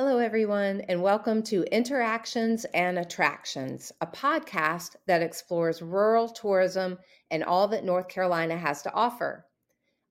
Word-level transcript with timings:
Hello, 0.00 0.18
everyone, 0.18 0.82
and 0.82 1.02
welcome 1.02 1.42
to 1.42 1.64
Interactions 1.74 2.64
and 2.66 3.00
Attractions, 3.00 3.90
a 4.00 4.06
podcast 4.06 4.94
that 5.08 5.22
explores 5.22 5.82
rural 5.82 6.28
tourism 6.28 6.98
and 7.32 7.42
all 7.42 7.66
that 7.66 7.82
North 7.82 8.06
Carolina 8.06 8.56
has 8.56 8.80
to 8.82 8.92
offer. 8.92 9.44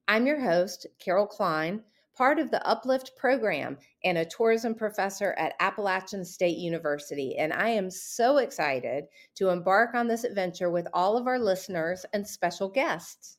I'm 0.06 0.26
your 0.26 0.42
host, 0.42 0.86
Carol 0.98 1.26
Klein, 1.26 1.84
part 2.14 2.38
of 2.38 2.50
the 2.50 2.62
Uplift 2.68 3.12
program 3.16 3.78
and 4.04 4.18
a 4.18 4.26
tourism 4.26 4.74
professor 4.74 5.32
at 5.38 5.54
Appalachian 5.58 6.22
State 6.22 6.58
University. 6.58 7.38
And 7.38 7.54
I 7.54 7.70
am 7.70 7.90
so 7.90 8.36
excited 8.36 9.04
to 9.36 9.48
embark 9.48 9.94
on 9.94 10.06
this 10.06 10.24
adventure 10.24 10.68
with 10.68 10.86
all 10.92 11.16
of 11.16 11.26
our 11.26 11.38
listeners 11.38 12.04
and 12.12 12.28
special 12.28 12.68
guests. 12.68 13.37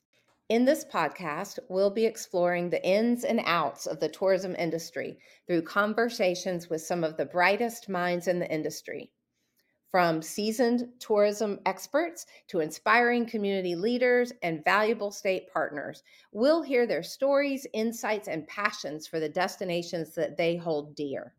In 0.50 0.66
this 0.66 0.84
podcast, 0.84 1.60
we'll 1.70 1.92
be 1.92 2.08
exploring 2.08 2.72
the 2.72 2.84
ins 2.84 3.24
and 3.24 3.40
outs 3.46 3.86
of 3.86 4.00
the 4.00 4.10
tourism 4.10 4.56
industry 4.58 5.20
through 5.46 5.62
conversations 5.62 6.72
with 6.72 6.82
some 6.82 7.04
of 7.04 7.18
the 7.18 7.26
brightest 7.26 7.88
minds 7.88 8.28
in 8.28 8.40
the 8.40 8.52
industry. 8.52 9.12
From 9.92 10.24
seasoned 10.24 10.88
tourism 11.00 11.60
experts 11.68 12.26
to 12.48 12.62
inspiring 12.62 13.28
community 13.28 13.76
leaders 13.76 14.34
and 14.42 14.64
valuable 14.64 15.12
state 15.12 15.54
partners, 15.54 16.02
we'll 16.32 16.64
hear 16.64 16.88
their 16.88 17.04
stories, 17.04 17.68
insights, 17.74 18.28
and 18.28 18.48
passions 18.48 19.06
for 19.06 19.20
the 19.20 19.30
destinations 19.30 20.16
that 20.16 20.36
they 20.36 20.56
hold 20.56 20.96
dear. 20.96 21.36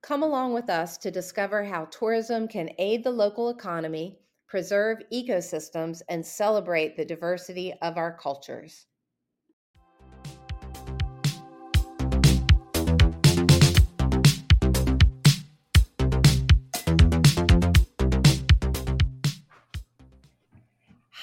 Come 0.00 0.22
along 0.22 0.54
with 0.54 0.70
us 0.70 0.96
to 0.98 1.10
discover 1.10 1.62
how 1.62 1.84
tourism 1.86 2.48
can 2.48 2.70
aid 2.78 3.04
the 3.04 3.10
local 3.10 3.50
economy 3.50 4.18
preserve 4.46 5.02
ecosystems, 5.12 6.02
and 6.08 6.24
celebrate 6.24 6.96
the 6.96 7.04
diversity 7.04 7.72
of 7.82 7.96
our 7.96 8.16
cultures. 8.16 8.86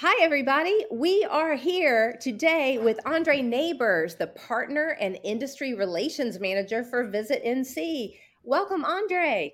Hi, 0.06 0.22
everybody. 0.22 0.86
We 0.92 1.26
are 1.32 1.56
here 1.56 2.18
today 2.20 2.78
with 2.78 3.00
Andre 3.06 3.42
Nabors, 3.42 4.16
the 4.16 4.28
partner 4.28 4.98
and 5.00 5.18
industry 5.24 5.76
relations 5.76 6.42
manager 6.42 6.84
for 6.84 7.08
Visit 7.08 7.42
NC. 7.46 8.18
Welcome, 8.44 8.84
Andre. 8.84 9.54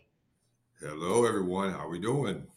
Hello, 0.79 1.25
everyone. 1.25 1.71
How 1.71 1.85
are 1.85 1.89
we 1.89 1.99
doing? 1.99 2.47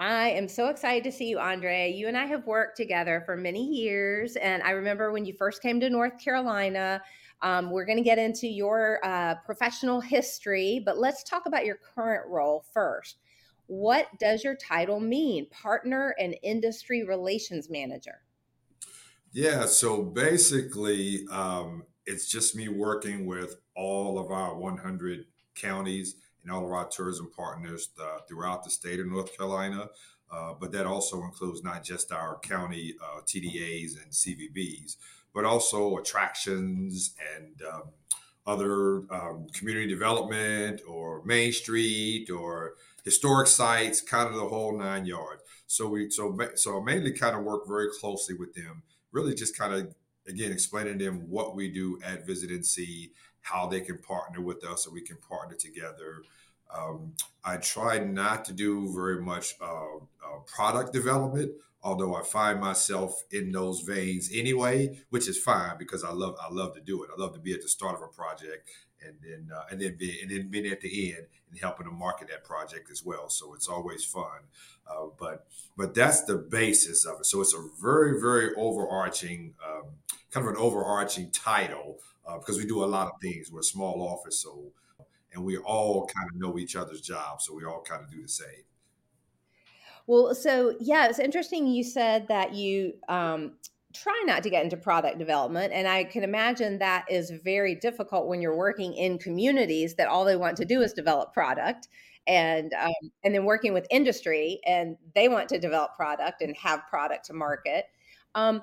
I 0.00 0.30
am 0.30 0.48
so 0.48 0.68
excited 0.68 1.04
to 1.04 1.12
see 1.12 1.28
you, 1.28 1.38
Andre. 1.38 1.92
You 1.92 2.08
and 2.08 2.16
I 2.16 2.24
have 2.24 2.46
worked 2.46 2.74
together 2.74 3.22
for 3.26 3.36
many 3.36 3.62
years. 3.62 4.34
And 4.36 4.62
I 4.62 4.70
remember 4.70 5.12
when 5.12 5.26
you 5.26 5.34
first 5.34 5.60
came 5.60 5.78
to 5.80 5.90
North 5.90 6.18
Carolina. 6.18 7.02
Um, 7.42 7.70
we're 7.70 7.84
going 7.84 7.98
to 7.98 8.02
get 8.02 8.18
into 8.18 8.48
your 8.48 9.00
uh, 9.04 9.34
professional 9.44 10.00
history, 10.00 10.80
but 10.82 10.96
let's 10.96 11.22
talk 11.22 11.44
about 11.44 11.66
your 11.66 11.76
current 11.94 12.26
role 12.30 12.64
first. 12.72 13.18
What 13.66 14.06
does 14.18 14.42
your 14.42 14.56
title 14.56 15.00
mean? 15.00 15.46
Partner 15.50 16.14
and 16.18 16.34
Industry 16.42 17.04
Relations 17.04 17.68
Manager. 17.68 18.22
Yeah, 19.32 19.66
so 19.66 20.02
basically, 20.02 21.26
um, 21.30 21.84
it's 22.06 22.26
just 22.26 22.56
me 22.56 22.68
working 22.68 23.26
with 23.26 23.56
all 23.76 24.18
of 24.18 24.30
our 24.30 24.56
100 24.56 25.26
counties 25.54 26.16
and 26.42 26.52
all 26.52 26.64
of 26.64 26.72
our 26.72 26.86
tourism 26.86 27.30
partners 27.36 27.90
uh, 28.00 28.18
throughout 28.28 28.64
the 28.64 28.70
state 28.70 29.00
of 29.00 29.06
North 29.06 29.36
Carolina. 29.36 29.88
Uh, 30.30 30.54
but 30.58 30.70
that 30.72 30.86
also 30.86 31.22
includes 31.24 31.64
not 31.64 31.82
just 31.82 32.12
our 32.12 32.38
county 32.38 32.94
uh, 33.02 33.20
TDAs 33.22 34.00
and 34.00 34.12
CVBs, 34.12 34.96
but 35.34 35.44
also 35.44 35.96
attractions 35.96 37.14
and 37.36 37.62
um, 37.62 37.82
other 38.46 39.02
um, 39.12 39.46
community 39.52 39.88
development 39.88 40.80
or 40.86 41.22
Main 41.24 41.52
Street 41.52 42.30
or 42.30 42.74
historic 43.04 43.48
sites, 43.48 44.00
kind 44.00 44.28
of 44.28 44.34
the 44.34 44.48
whole 44.48 44.76
nine 44.76 45.04
yards. 45.04 45.42
So 45.66 45.88
we 45.88 46.10
so 46.10 46.36
so 46.54 46.80
mainly 46.80 47.12
kind 47.12 47.36
of 47.36 47.44
work 47.44 47.66
very 47.66 47.88
closely 48.00 48.34
with 48.34 48.54
them, 48.54 48.82
really 49.12 49.34
just 49.34 49.56
kind 49.56 49.72
of 49.74 49.94
again 50.26 50.52
explaining 50.52 50.98
to 50.98 51.04
them 51.04 51.28
what 51.28 51.54
we 51.54 51.70
do 51.72 51.98
at 52.04 52.26
Visit 52.26 52.50
NC 52.50 53.10
how 53.42 53.66
they 53.66 53.80
can 53.80 53.98
partner 53.98 54.40
with 54.40 54.64
us 54.64 54.86
and 54.86 54.94
we 54.94 55.00
can 55.00 55.16
partner 55.16 55.56
together. 55.56 56.22
Um, 56.76 57.14
I 57.44 57.56
try 57.56 57.98
not 57.98 58.44
to 58.46 58.52
do 58.52 58.92
very 58.94 59.20
much 59.20 59.54
uh, 59.60 59.96
uh, 59.96 60.38
product 60.46 60.92
development, 60.92 61.52
although 61.82 62.14
I 62.14 62.22
find 62.22 62.60
myself 62.60 63.24
in 63.32 63.50
those 63.50 63.80
veins 63.80 64.30
anyway, 64.32 64.98
which 65.10 65.28
is 65.28 65.38
fine 65.38 65.78
because 65.78 66.04
I 66.04 66.12
love 66.12 66.36
I 66.40 66.52
love 66.52 66.74
to 66.74 66.80
do 66.80 67.02
it. 67.02 67.10
I 67.16 67.20
love 67.20 67.34
to 67.34 67.40
be 67.40 67.52
at 67.52 67.62
the 67.62 67.68
start 67.68 67.96
of 67.96 68.02
a 68.02 68.08
project 68.08 68.70
and 69.04 69.16
then 69.22 69.48
uh, 69.54 69.64
and 69.70 69.80
then 69.80 69.96
be, 69.96 70.20
and 70.20 70.30
then 70.30 70.48
being 70.48 70.66
at 70.66 70.80
the 70.80 71.14
end 71.14 71.26
and 71.50 71.60
helping 71.60 71.86
to 71.86 71.92
market 71.92 72.28
that 72.28 72.44
project 72.44 72.90
as 72.90 73.04
well. 73.04 73.28
So 73.28 73.54
it's 73.54 73.68
always 73.68 74.04
fun. 74.04 74.40
Uh, 74.88 75.06
but 75.18 75.46
but 75.76 75.94
that's 75.94 76.24
the 76.24 76.36
basis 76.36 77.04
of 77.04 77.20
it. 77.20 77.26
So 77.26 77.40
it's 77.40 77.54
a 77.54 77.64
very 77.80 78.20
very 78.20 78.54
overarching 78.56 79.54
um, 79.66 79.84
kind 80.30 80.46
of 80.46 80.54
an 80.54 80.58
overarching 80.58 81.30
title 81.30 81.98
uh, 82.26 82.38
because 82.38 82.58
we 82.58 82.66
do 82.66 82.84
a 82.84 82.86
lot 82.86 83.06
of 83.06 83.12
things. 83.20 83.50
We're 83.50 83.60
a 83.60 83.64
small 83.64 84.02
office, 84.02 84.40
so 84.40 84.72
and 85.32 85.44
we 85.44 85.58
all 85.58 86.06
kind 86.06 86.28
of 86.28 86.40
know 86.40 86.58
each 86.58 86.76
other's 86.76 87.00
jobs, 87.00 87.46
so 87.46 87.54
we 87.54 87.64
all 87.64 87.82
kind 87.82 88.02
of 88.02 88.10
do 88.10 88.22
the 88.22 88.28
same. 88.28 88.64
Well, 90.06 90.34
so 90.34 90.74
yeah, 90.80 91.06
it's 91.06 91.18
interesting. 91.18 91.66
You 91.66 91.84
said 91.84 92.26
that 92.28 92.54
you 92.54 92.94
um, 93.08 93.52
try 93.94 94.22
not 94.26 94.42
to 94.42 94.50
get 94.50 94.64
into 94.64 94.76
product 94.76 95.18
development, 95.18 95.72
and 95.72 95.86
I 95.86 96.04
can 96.04 96.24
imagine 96.24 96.78
that 96.78 97.04
is 97.08 97.30
very 97.30 97.74
difficult 97.74 98.26
when 98.26 98.42
you're 98.42 98.56
working 98.56 98.94
in 98.94 99.18
communities 99.18 99.94
that 99.96 100.08
all 100.08 100.24
they 100.24 100.36
want 100.36 100.56
to 100.58 100.64
do 100.64 100.82
is 100.82 100.92
develop 100.92 101.32
product 101.32 101.88
and 102.26 102.72
um, 102.74 103.10
and 103.24 103.34
then 103.34 103.44
working 103.44 103.72
with 103.72 103.86
industry 103.90 104.60
and 104.66 104.96
they 105.14 105.28
want 105.28 105.48
to 105.48 105.58
develop 105.58 105.96
product 105.96 106.42
and 106.42 106.54
have 106.56 106.86
product 106.88 107.26
to 107.26 107.32
market 107.32 107.86
um, 108.34 108.62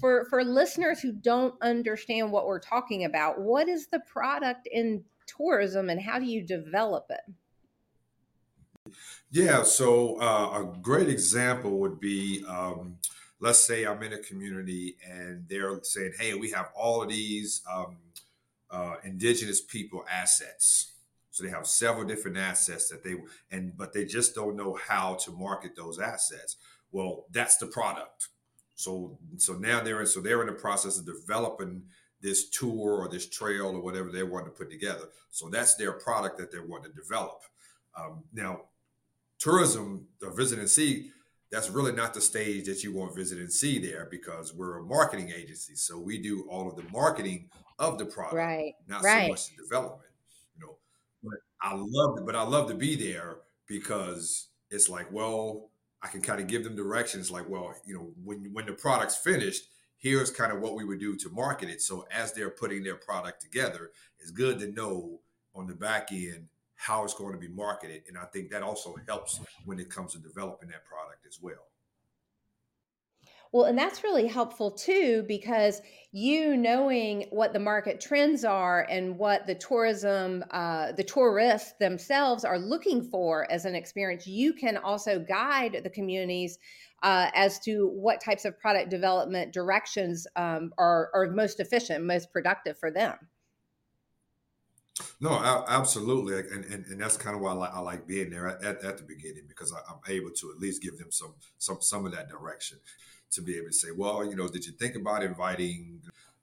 for 0.00 0.26
for 0.26 0.44
listeners 0.44 1.00
who 1.00 1.12
don't 1.12 1.54
understand 1.62 2.30
what 2.32 2.46
we're 2.46 2.60
talking 2.60 3.04
about, 3.04 3.40
what 3.40 3.68
is 3.68 3.86
the 3.88 4.00
product 4.00 4.68
in 4.70 5.04
tourism 5.26 5.90
and 5.90 6.00
how 6.00 6.18
do 6.18 6.26
you 6.26 6.42
develop 6.42 7.06
it? 7.10 8.94
Yeah, 9.30 9.62
so 9.62 10.20
uh, 10.20 10.62
a 10.62 10.78
great 10.80 11.08
example 11.08 11.78
would 11.78 12.00
be 12.00 12.44
um, 12.48 12.96
let's 13.40 13.64
say 13.64 13.84
I'm 13.84 14.02
in 14.02 14.12
a 14.12 14.18
community 14.18 14.96
and 15.08 15.46
they're 15.48 15.80
saying, 15.82 16.12
hey, 16.18 16.34
we 16.34 16.50
have 16.50 16.70
all 16.76 17.02
of 17.02 17.08
these 17.08 17.62
um, 17.72 17.96
uh, 18.70 18.96
indigenous 19.02 19.60
people 19.60 20.04
assets. 20.10 20.92
So 21.30 21.44
they 21.44 21.50
have 21.50 21.66
several 21.66 22.04
different 22.04 22.36
assets 22.36 22.88
that 22.88 23.02
they 23.02 23.14
and 23.50 23.76
but 23.76 23.92
they 23.92 24.04
just 24.04 24.34
don't 24.34 24.56
know 24.56 24.78
how 24.86 25.14
to 25.24 25.30
market 25.30 25.74
those 25.76 25.98
assets. 25.98 26.56
Well, 26.92 27.26
that's 27.30 27.56
the 27.56 27.66
product. 27.66 28.28
So 28.80 29.18
so 29.36 29.54
now 29.54 29.82
they're 29.82 30.00
in 30.00 30.06
so 30.06 30.20
they're 30.20 30.40
in 30.40 30.46
the 30.46 30.54
process 30.54 30.98
of 30.98 31.06
developing 31.06 31.82
this 32.22 32.48
tour 32.50 33.00
or 33.00 33.08
this 33.08 33.28
trail 33.28 33.68
or 33.68 33.80
whatever 33.80 34.10
they 34.10 34.22
want 34.22 34.46
to 34.46 34.50
put 34.50 34.70
together. 34.70 35.08
So 35.30 35.48
that's 35.48 35.74
their 35.74 35.92
product 35.92 36.38
that 36.38 36.52
they 36.52 36.58
want 36.58 36.84
to 36.84 36.90
develop. 36.90 37.40
Um, 37.98 38.24
now, 38.32 38.62
tourism, 39.38 40.06
the 40.20 40.30
Visit 40.30 40.58
NC, 40.58 41.08
that's 41.50 41.70
really 41.70 41.92
not 41.92 42.12
the 42.12 42.20
stage 42.20 42.66
that 42.66 42.84
you 42.84 42.94
want 42.94 43.14
Visit 43.14 43.38
NC 43.38 43.82
there 43.82 44.06
because 44.10 44.54
we're 44.54 44.78
a 44.78 44.82
marketing 44.82 45.32
agency. 45.34 45.74
So 45.74 45.98
we 45.98 46.18
do 46.18 46.46
all 46.50 46.68
of 46.68 46.76
the 46.76 46.84
marketing 46.92 47.48
of 47.78 47.98
the 47.98 48.04
product, 48.04 48.34
right? 48.34 48.74
Not 48.86 49.02
right. 49.02 49.24
so 49.24 49.28
much 49.30 49.48
the 49.48 49.62
development, 49.62 50.12
you 50.54 50.66
know. 50.66 50.76
But 51.22 51.38
I 51.62 51.74
love 51.74 52.18
it, 52.18 52.26
but 52.26 52.36
I 52.36 52.42
love 52.42 52.68
to 52.68 52.74
be 52.74 52.96
there 52.96 53.38
because 53.66 54.48
it's 54.70 54.88
like, 54.88 55.10
well, 55.10 55.69
I 56.02 56.08
can 56.08 56.22
kind 56.22 56.40
of 56.40 56.46
give 56.46 56.64
them 56.64 56.74
directions 56.74 57.30
like, 57.30 57.48
well, 57.48 57.74
you 57.84 57.94
know, 57.94 58.10
when 58.24 58.52
when 58.52 58.66
the 58.66 58.72
product's 58.72 59.16
finished, 59.16 59.64
here's 59.98 60.30
kind 60.30 60.52
of 60.52 60.60
what 60.60 60.74
we 60.74 60.84
would 60.84 61.00
do 61.00 61.16
to 61.16 61.28
market 61.30 61.68
it. 61.68 61.82
So 61.82 62.06
as 62.10 62.32
they're 62.32 62.50
putting 62.50 62.82
their 62.82 62.96
product 62.96 63.42
together, 63.42 63.90
it's 64.18 64.30
good 64.30 64.58
to 64.60 64.72
know 64.72 65.20
on 65.54 65.66
the 65.66 65.74
back 65.74 66.10
end 66.12 66.48
how 66.76 67.04
it's 67.04 67.14
going 67.14 67.34
to 67.34 67.38
be 67.38 67.48
marketed. 67.48 68.02
And 68.08 68.16
I 68.16 68.24
think 68.32 68.50
that 68.50 68.62
also 68.62 68.96
helps 69.06 69.40
when 69.66 69.78
it 69.78 69.90
comes 69.90 70.14
to 70.14 70.18
developing 70.18 70.70
that 70.70 70.86
product 70.86 71.26
as 71.26 71.38
well. 71.42 71.69
Well, 73.52 73.64
and 73.64 73.76
that's 73.76 74.04
really 74.04 74.28
helpful 74.28 74.70
too, 74.70 75.24
because 75.26 75.82
you 76.12 76.56
knowing 76.56 77.26
what 77.30 77.52
the 77.52 77.58
market 77.58 78.00
trends 78.00 78.44
are 78.44 78.86
and 78.88 79.18
what 79.18 79.46
the 79.46 79.56
tourism, 79.56 80.44
uh, 80.52 80.92
the 80.92 81.02
tourists 81.02 81.74
themselves 81.80 82.44
are 82.44 82.60
looking 82.60 83.02
for 83.02 83.50
as 83.50 83.64
an 83.64 83.74
experience, 83.74 84.24
you 84.26 84.52
can 84.52 84.76
also 84.76 85.18
guide 85.18 85.80
the 85.82 85.90
communities 85.90 86.58
uh, 87.02 87.30
as 87.34 87.58
to 87.60 87.88
what 87.88 88.20
types 88.20 88.44
of 88.44 88.58
product 88.60 88.88
development 88.88 89.52
directions 89.52 90.28
um, 90.36 90.72
are, 90.78 91.10
are 91.12 91.26
most 91.30 91.58
efficient, 91.58 92.04
most 92.04 92.32
productive 92.32 92.78
for 92.78 92.92
them. 92.92 93.16
No, 95.18 95.30
absolutely, 95.66 96.38
and, 96.38 96.64
and, 96.66 96.84
and 96.86 97.00
that's 97.00 97.16
kind 97.16 97.34
of 97.34 97.42
why 97.42 97.50
I 97.50 97.54
like, 97.54 97.74
I 97.74 97.80
like 97.80 98.06
being 98.06 98.30
there 98.30 98.48
at, 98.48 98.84
at, 98.84 98.98
the 98.98 99.04
beginning 99.04 99.44
because 99.48 99.72
I, 99.72 99.78
am 99.90 100.00
able 100.08 100.30
to 100.30 100.50
at 100.50 100.60
least 100.60 100.82
give 100.82 100.98
them 100.98 101.10
some 101.10 101.34
some 101.58 101.78
some 101.80 102.04
of 102.04 102.12
that 102.12 102.28
direction 102.28 102.78
to 103.32 103.42
be 103.42 103.56
able 103.56 103.68
to 103.68 103.72
say, 103.72 103.88
well, 103.96 104.24
you 104.24 104.36
know, 104.36 104.48
did 104.48 104.66
you 104.66 104.72
think 104.72 104.96
about 104.96 105.22
inviting, 105.22 106.00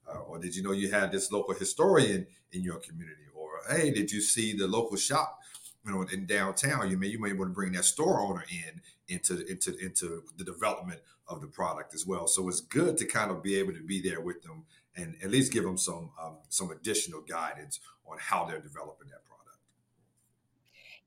uh, 0.07 0.19
or 0.19 0.39
did 0.39 0.56
you 0.56 0.63
know 0.63 0.72
you 0.72 0.89
had 0.92 1.12
this 1.12 1.31
local 1.31 1.54
historian 1.54 2.25
in 2.51 2.62
your 2.63 2.80
community, 2.80 3.24
or 3.36 3.50
hey, 3.69 3.92
did 3.92 4.12
you 4.12 4.22
see 4.22 4.54
the 4.54 4.68
local 4.68 4.98
shop? 4.98 5.39
You 5.86 5.94
know, 5.94 6.01
in 6.01 6.25
downtown, 6.25 6.89
you 6.89 6.98
may 6.98 7.07
you 7.07 7.19
may 7.19 7.34
want 7.34 7.51
to 7.51 7.56
bring 7.56 7.74
that 7.74 7.86
store 7.86 8.19
owner 8.22 8.44
in 8.50 8.81
into 9.07 9.45
into 9.48 9.78
into 9.78 10.24
the 10.38 10.44
development 10.44 11.01
of 11.28 11.42
the 11.42 11.48
product 11.48 11.94
as 11.94 12.06
well. 12.06 12.28
So 12.28 12.48
it's 12.48 12.62
good 12.62 12.98
to 12.98 13.06
kind 13.06 13.31
of 13.31 13.44
be 13.44 13.56
able 13.56 13.74
to 13.74 13.84
be 13.84 14.01
there 14.01 14.22
with 14.22 14.42
them 14.44 14.66
and 14.95 15.16
at 15.24 15.30
least 15.30 15.54
give 15.54 15.63
them 15.63 15.78
some 15.78 16.12
um, 16.22 16.38
some 16.50 16.72
additional 16.72 17.22
guidance 17.22 17.80
on 18.06 18.18
how 18.19 18.45
they're 18.45 18.60
developing 18.60 19.10
that 19.10 19.24
product. 19.25 19.37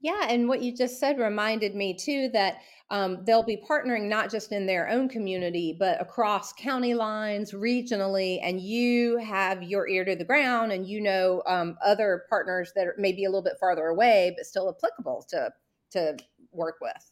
Yeah, 0.01 0.27
and 0.29 0.49
what 0.49 0.63
you 0.63 0.75
just 0.75 0.99
said 0.99 1.19
reminded 1.19 1.75
me 1.75 1.95
too 1.95 2.31
that 2.33 2.59
um, 2.91 3.23
they'll 3.25 3.43
be 3.43 3.63
partnering 3.69 4.09
not 4.09 4.31
just 4.31 4.51
in 4.51 4.67
their 4.67 4.89
own 4.89 5.09
community, 5.09 5.77
but 5.79 6.01
across 6.01 6.53
county 6.55 6.95
lines, 6.95 7.53
regionally, 7.53 8.41
and 8.43 8.61
you 8.61 9.19
have 9.19 9.63
your 9.63 9.87
ear 9.89 10.05
to 10.07 10.17
the 10.17 10.25
ground 10.25 10.73
and 10.73 10.87
you 10.87 11.03
know 11.03 11.43
um, 11.47 11.77
other 11.85 12.25
partners 12.31 12.73
that 12.75 12.87
are 12.87 12.95
maybe 12.99 13.25
a 13.25 13.29
little 13.29 13.43
bit 13.43 13.59
farther 13.61 13.87
away, 13.87 14.33
but 14.37 14.47
still 14.47 14.69
applicable 14.69 15.27
to 15.29 15.51
to 15.91 16.17
work 16.53 16.77
with. 16.81 17.11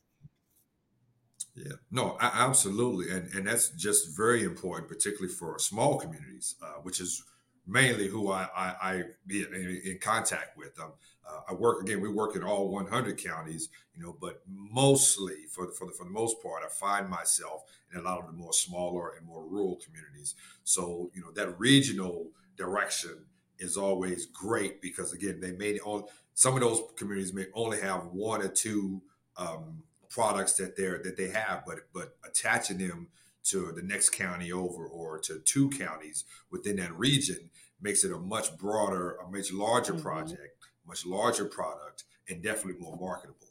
Yeah, 1.55 1.73
no, 1.91 2.17
absolutely, 2.21 3.15
and 3.15 3.33
and 3.35 3.47
that's 3.47 3.69
just 3.71 4.17
very 4.17 4.45
important, 4.45 4.89
particularly 4.89 5.33
for 5.33 5.59
small 5.59 5.99
communities, 5.99 6.55
uh, 6.63 6.81
which 6.83 7.01
is 7.01 7.23
mainly 7.69 8.09
who 8.09 8.33
I 8.33 8.49
I, 8.57 8.75
I 8.81 9.03
be 9.27 9.43
in, 9.43 9.81
in, 9.85 9.99
contact 10.01 10.57
with. 10.57 10.79
Um, 10.81 10.93
uh, 11.29 11.41
I 11.51 11.53
work 11.53 11.83
again. 11.83 12.01
We 12.01 12.09
work 12.09 12.35
in 12.35 12.43
all 12.43 12.69
100 12.69 13.23
counties, 13.23 13.69
you 13.95 14.03
know, 14.03 14.17
but 14.19 14.41
mostly 14.49 15.45
for 15.51 15.67
the, 15.67 15.73
for 15.73 15.87
the 15.87 15.93
for 15.93 16.05
the 16.05 16.11
most 16.11 16.43
part, 16.43 16.63
I 16.65 16.69
find 16.69 17.09
myself 17.09 17.65
in 17.93 18.01
a 18.01 18.03
lot 18.03 18.21
of 18.21 18.27
the 18.27 18.33
more 18.33 18.55
smaller 18.55 19.13
and 19.17 19.27
more 19.27 19.45
rural 19.47 19.79
communities. 19.85 20.35
So 20.65 21.11
you 21.15 21.21
know 21.21 21.31
that 21.33 21.59
regional 21.61 22.29
direction 22.57 23.27
is 23.59 23.77
always 23.77 24.27
great 24.27 24.81
because 24.81 25.13
again, 25.13 25.41
they 25.41 25.53
may 25.53 25.79
all 25.79 26.11
some 26.35 26.55
of 26.55 26.61
those 26.61 26.81
communities 26.97 27.35
may 27.35 27.47
only 27.55 27.81
have 27.81 28.07
one 28.07 28.41
or 28.43 28.49
two 28.49 29.03
um, 29.37 29.83
products 30.09 30.55
that 30.55 30.77
they're 30.77 31.03
that 31.03 31.17
they 31.17 31.29
have, 31.29 31.65
but 31.67 31.81
but 31.93 32.17
attaching 32.25 32.79
them 32.79 33.09
to 33.51 33.73
the 33.73 33.83
next 33.83 34.11
county 34.11 34.53
over 34.53 34.87
or 34.87 35.19
to 35.21 35.41
two 35.41 35.71
counties 35.71 36.25
within 36.51 36.77
that 36.77 36.97
region 36.99 37.51
makes 37.81 38.05
it 38.05 38.13
a 38.13 38.19
much 38.19 38.57
broader, 38.59 39.17
a 39.17 39.31
much 39.31 39.53
larger 39.53 39.93
mm-hmm. 39.93 40.03
project, 40.03 40.57
much 40.87 41.07
larger 41.07 41.45
product, 41.45 42.05
and 42.29 42.43
definitely 42.43 42.81
more 42.81 42.97
marketable. 42.97 43.47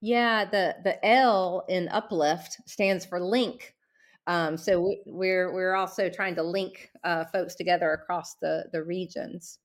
Yeah, 0.00 0.44
the 0.44 0.76
the 0.84 1.04
L 1.04 1.64
in 1.68 1.88
uplift 1.88 2.58
stands 2.66 3.06
for 3.06 3.18
link. 3.20 3.74
Um, 4.26 4.56
so 4.56 4.80
we, 4.80 5.00
we're 5.06 5.52
we're 5.52 5.74
also 5.74 6.10
trying 6.10 6.34
to 6.34 6.42
link 6.42 6.90
uh, 7.04 7.24
folks 7.26 7.54
together 7.54 7.92
across 7.92 8.34
the 8.34 8.64
the 8.72 8.82
regions. 8.82 9.58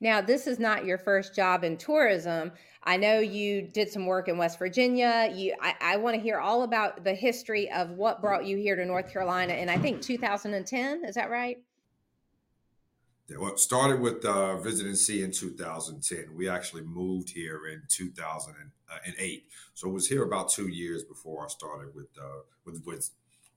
Now, 0.00 0.20
this 0.22 0.46
is 0.46 0.58
not 0.58 0.86
your 0.86 0.96
first 0.96 1.34
job 1.34 1.62
in 1.62 1.76
tourism. 1.76 2.52
I 2.84 2.96
know 2.96 3.18
you 3.18 3.62
did 3.62 3.90
some 3.90 4.06
work 4.06 4.28
in 4.28 4.38
West 4.38 4.58
Virginia. 4.58 5.30
You, 5.34 5.54
I, 5.60 5.74
I 5.80 5.96
want 5.98 6.16
to 6.16 6.22
hear 6.22 6.38
all 6.38 6.62
about 6.62 7.04
the 7.04 7.14
history 7.14 7.70
of 7.70 7.90
what 7.90 8.22
brought 8.22 8.46
you 8.46 8.56
here 8.56 8.76
to 8.76 8.84
North 8.86 9.12
Carolina 9.12 9.52
And 9.52 9.70
I 9.70 9.76
think 9.76 10.00
2010. 10.00 11.04
Is 11.04 11.14
that 11.16 11.30
right? 11.30 11.58
Yeah, 13.28 13.36
well, 13.38 13.56
started 13.58 14.00
with 14.00 14.24
uh, 14.24 14.56
NC 14.64 15.22
in 15.22 15.30
2010. 15.30 16.34
We 16.34 16.48
actually 16.48 16.82
moved 16.82 17.30
here 17.30 17.68
in 17.68 17.82
2008, 17.88 19.44
so 19.74 19.88
it 19.88 19.92
was 19.92 20.08
here 20.08 20.24
about 20.24 20.48
two 20.48 20.66
years 20.66 21.04
before 21.04 21.44
I 21.44 21.48
started 21.48 21.94
with 21.94 22.08
uh, 22.20 22.40
with 22.64 22.82
with 22.84 23.10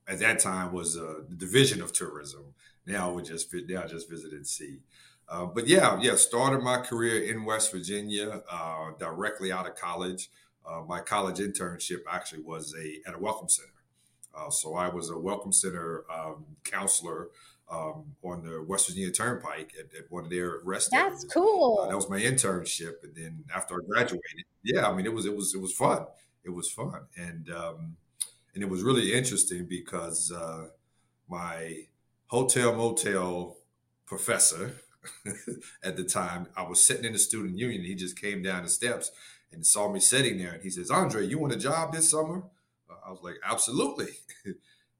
at 0.06 0.20
that 0.20 0.38
time 0.38 0.72
was 0.72 0.96
uh, 0.96 1.22
the 1.28 1.34
division 1.34 1.82
of 1.82 1.92
tourism. 1.92 2.54
Now 2.86 3.10
we 3.10 3.24
just 3.24 3.52
now 3.52 3.84
just 3.88 4.08
Visit 4.08 4.32
NC. 4.32 4.78
Uh, 5.28 5.46
but 5.46 5.66
yeah, 5.66 5.98
yeah, 6.00 6.14
started 6.14 6.62
my 6.62 6.78
career 6.78 7.24
in 7.24 7.44
West 7.44 7.72
Virginia 7.72 8.42
uh, 8.50 8.90
directly 8.98 9.50
out 9.50 9.66
of 9.66 9.74
college. 9.76 10.28
Uh, 10.66 10.82
my 10.86 11.00
college 11.00 11.38
internship 11.38 12.00
actually 12.10 12.42
was 12.42 12.74
a 12.78 13.00
at 13.08 13.14
a 13.14 13.18
welcome 13.18 13.48
center. 13.48 13.68
Uh, 14.34 14.50
so 14.50 14.74
I 14.74 14.88
was 14.88 15.10
a 15.10 15.18
welcome 15.18 15.52
center 15.52 16.04
um, 16.12 16.44
counselor 16.64 17.28
um, 17.70 18.16
on 18.22 18.42
the 18.42 18.62
West 18.62 18.88
Virginia 18.88 19.10
Turnpike 19.10 19.72
at, 19.78 19.96
at 19.96 20.10
one 20.10 20.24
of 20.24 20.30
their 20.30 20.60
rest 20.64 20.90
That's 20.90 21.06
areas. 21.06 21.24
cool. 21.32 21.80
Uh, 21.82 21.88
that 21.88 21.96
was 21.96 22.10
my 22.10 22.20
internship, 22.20 23.02
and 23.02 23.14
then 23.14 23.44
after 23.54 23.76
I 23.76 23.78
graduated, 23.88 24.44
yeah, 24.62 24.88
I 24.88 24.94
mean 24.94 25.06
it 25.06 25.12
was 25.14 25.24
it 25.26 25.34
was 25.34 25.54
it 25.54 25.60
was 25.60 25.72
fun. 25.72 26.06
It 26.44 26.50
was 26.50 26.70
fun, 26.70 27.06
and 27.16 27.50
um, 27.50 27.96
and 28.54 28.62
it 28.62 28.68
was 28.68 28.82
really 28.82 29.14
interesting 29.14 29.66
because 29.66 30.32
my 31.28 31.86
hotel 32.26 32.74
motel 32.74 33.56
professor 34.06 34.74
at 35.82 35.96
the 35.96 36.04
time. 36.04 36.46
I 36.56 36.62
was 36.62 36.82
sitting 36.82 37.04
in 37.04 37.12
the 37.12 37.18
student 37.18 37.58
union. 37.58 37.82
He 37.82 37.94
just 37.94 38.20
came 38.20 38.42
down 38.42 38.62
the 38.62 38.68
steps 38.68 39.10
and 39.52 39.66
saw 39.66 39.90
me 39.90 40.00
sitting 40.00 40.38
there. 40.38 40.52
And 40.52 40.62
he 40.62 40.70
says, 40.70 40.90
Andre, 40.90 41.26
you 41.26 41.38
want 41.38 41.52
a 41.52 41.58
job 41.58 41.92
this 41.92 42.10
summer? 42.10 42.42
I 43.06 43.10
was 43.10 43.20
like, 43.22 43.36
absolutely. 43.44 44.08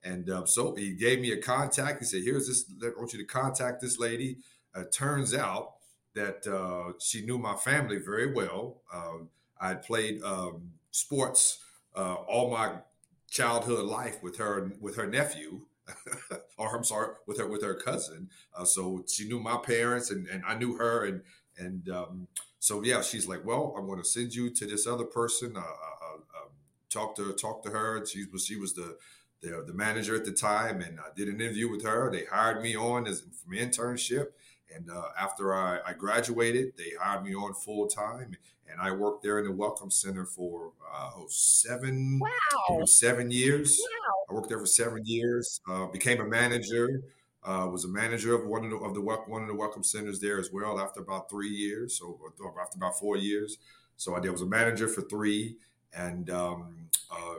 and 0.04 0.28
um, 0.30 0.46
so 0.46 0.74
he 0.74 0.92
gave 0.92 1.20
me 1.20 1.32
a 1.32 1.40
contact. 1.40 2.00
He 2.00 2.04
said, 2.04 2.22
here's 2.22 2.46
this, 2.46 2.64
I 2.82 2.98
want 2.98 3.12
you 3.12 3.18
to 3.18 3.24
contact 3.24 3.80
this 3.80 3.98
lady. 3.98 4.38
Uh, 4.74 4.84
turns 4.92 5.34
out 5.34 5.74
that 6.14 6.46
uh, 6.46 6.92
she 7.00 7.24
knew 7.24 7.38
my 7.38 7.54
family 7.56 7.98
very 7.98 8.32
well. 8.32 8.82
Um, 8.92 9.28
I 9.60 9.68
had 9.68 9.82
played 9.82 10.22
um, 10.22 10.72
sports 10.90 11.58
uh, 11.96 12.14
all 12.14 12.50
my 12.50 12.76
childhood 13.30 13.84
life 13.84 14.22
with 14.22 14.36
her 14.38 14.72
with 14.80 14.96
her 14.96 15.06
nephew 15.06 15.62
or 16.58 16.76
I'm 16.76 16.84
sorry, 16.84 17.14
with 17.26 17.38
her 17.38 17.46
with 17.46 17.62
her 17.62 17.75
cousin. 17.75 18.31
Uh, 18.56 18.64
so 18.64 19.04
she 19.08 19.28
knew 19.28 19.40
my 19.40 19.56
parents, 19.56 20.10
and, 20.10 20.26
and 20.28 20.42
I 20.46 20.56
knew 20.56 20.76
her, 20.76 21.04
and 21.04 21.22
and 21.58 21.88
um, 21.88 22.28
so 22.58 22.82
yeah, 22.82 23.02
she's 23.02 23.28
like, 23.28 23.44
well, 23.44 23.75
I'm 23.76 23.86
going 23.86 24.00
to 24.00 24.08
send 24.08 24.34
you 24.34 24.50
to 24.50 24.66
this 24.66 24.86
other 24.86 25.04
person. 25.04 25.56
Uh, 25.56 25.60
uh, 25.60 25.62
uh 25.62 26.14
um, 26.42 26.50
talk 26.90 27.14
to 27.16 27.32
talk 27.34 27.62
to 27.64 27.70
her. 27.70 28.04
She 28.06 28.25
was 28.32 28.46
she 28.46 28.56
was 28.56 28.75
the, 28.75 28.96
the 29.42 29.64
the 29.66 29.75
manager 29.75 30.14
at 30.14 30.25
the 30.25 30.32
time, 30.32 30.81
and 30.81 30.98
I 30.98 31.08
did 31.14 31.28
an 31.28 31.40
interview 31.40 31.70
with 31.70 31.84
her. 31.84 32.10
They 32.10 32.25
hired 32.25 32.62
me 32.62 32.76
on 32.76 33.06
as 33.06 33.20
from 33.20 33.56
internship, 33.56 34.28
and 34.75 34.90
uh, 34.90 35.08
after 35.19 35.55
I, 35.55 35.81
I 35.87 35.93
graduated, 35.94 36.76
they 36.76 36.93
hired 37.00 37.25
me 37.25 37.34
on 37.34 37.55
full 37.55 37.87
time 37.87 38.37
and 38.70 38.81
I 38.81 38.90
worked 38.90 39.22
there 39.22 39.38
in 39.38 39.44
the 39.44 39.52
Welcome 39.52 39.90
Center 39.90 40.25
for 40.25 40.72
uh, 40.93 41.11
oh, 41.16 41.26
seven, 41.28 42.19
wow. 42.19 42.84
seven 42.84 43.31
years. 43.31 43.81
Wow. 43.81 44.15
I 44.31 44.34
worked 44.34 44.48
there 44.48 44.58
for 44.58 44.67
seven 44.67 45.03
years. 45.05 45.60
Uh, 45.69 45.86
became 45.86 46.20
a 46.20 46.24
manager. 46.24 47.03
Uh, 47.44 47.69
was 47.70 47.84
a 47.84 47.88
manager 47.88 48.34
of 48.34 48.46
one 48.46 48.65
of 48.65 48.70
the 48.70 48.77
of 48.77 48.94
the 48.94 49.00
one 49.00 49.43
of 49.43 49.48
the 49.48 49.55
Welcome 49.55 49.84
Centers 49.84 50.19
there 50.19 50.41
as 50.41 50.50
well. 50.50 50.81
After 50.81 51.00
about 51.00 51.29
three 51.29 51.50
years, 51.50 51.98
so 51.98 52.19
after 52.60 52.79
about 52.79 52.98
four 52.98 53.19
years, 53.19 53.58
so 53.96 54.17
I 54.17 54.20
did, 54.20 54.32
was 54.32 54.41
a 54.41 54.46
manager 54.46 54.88
for 54.88 55.03
three. 55.03 55.56
And 55.94 56.31
um, 56.31 56.88
uh, 57.10 57.34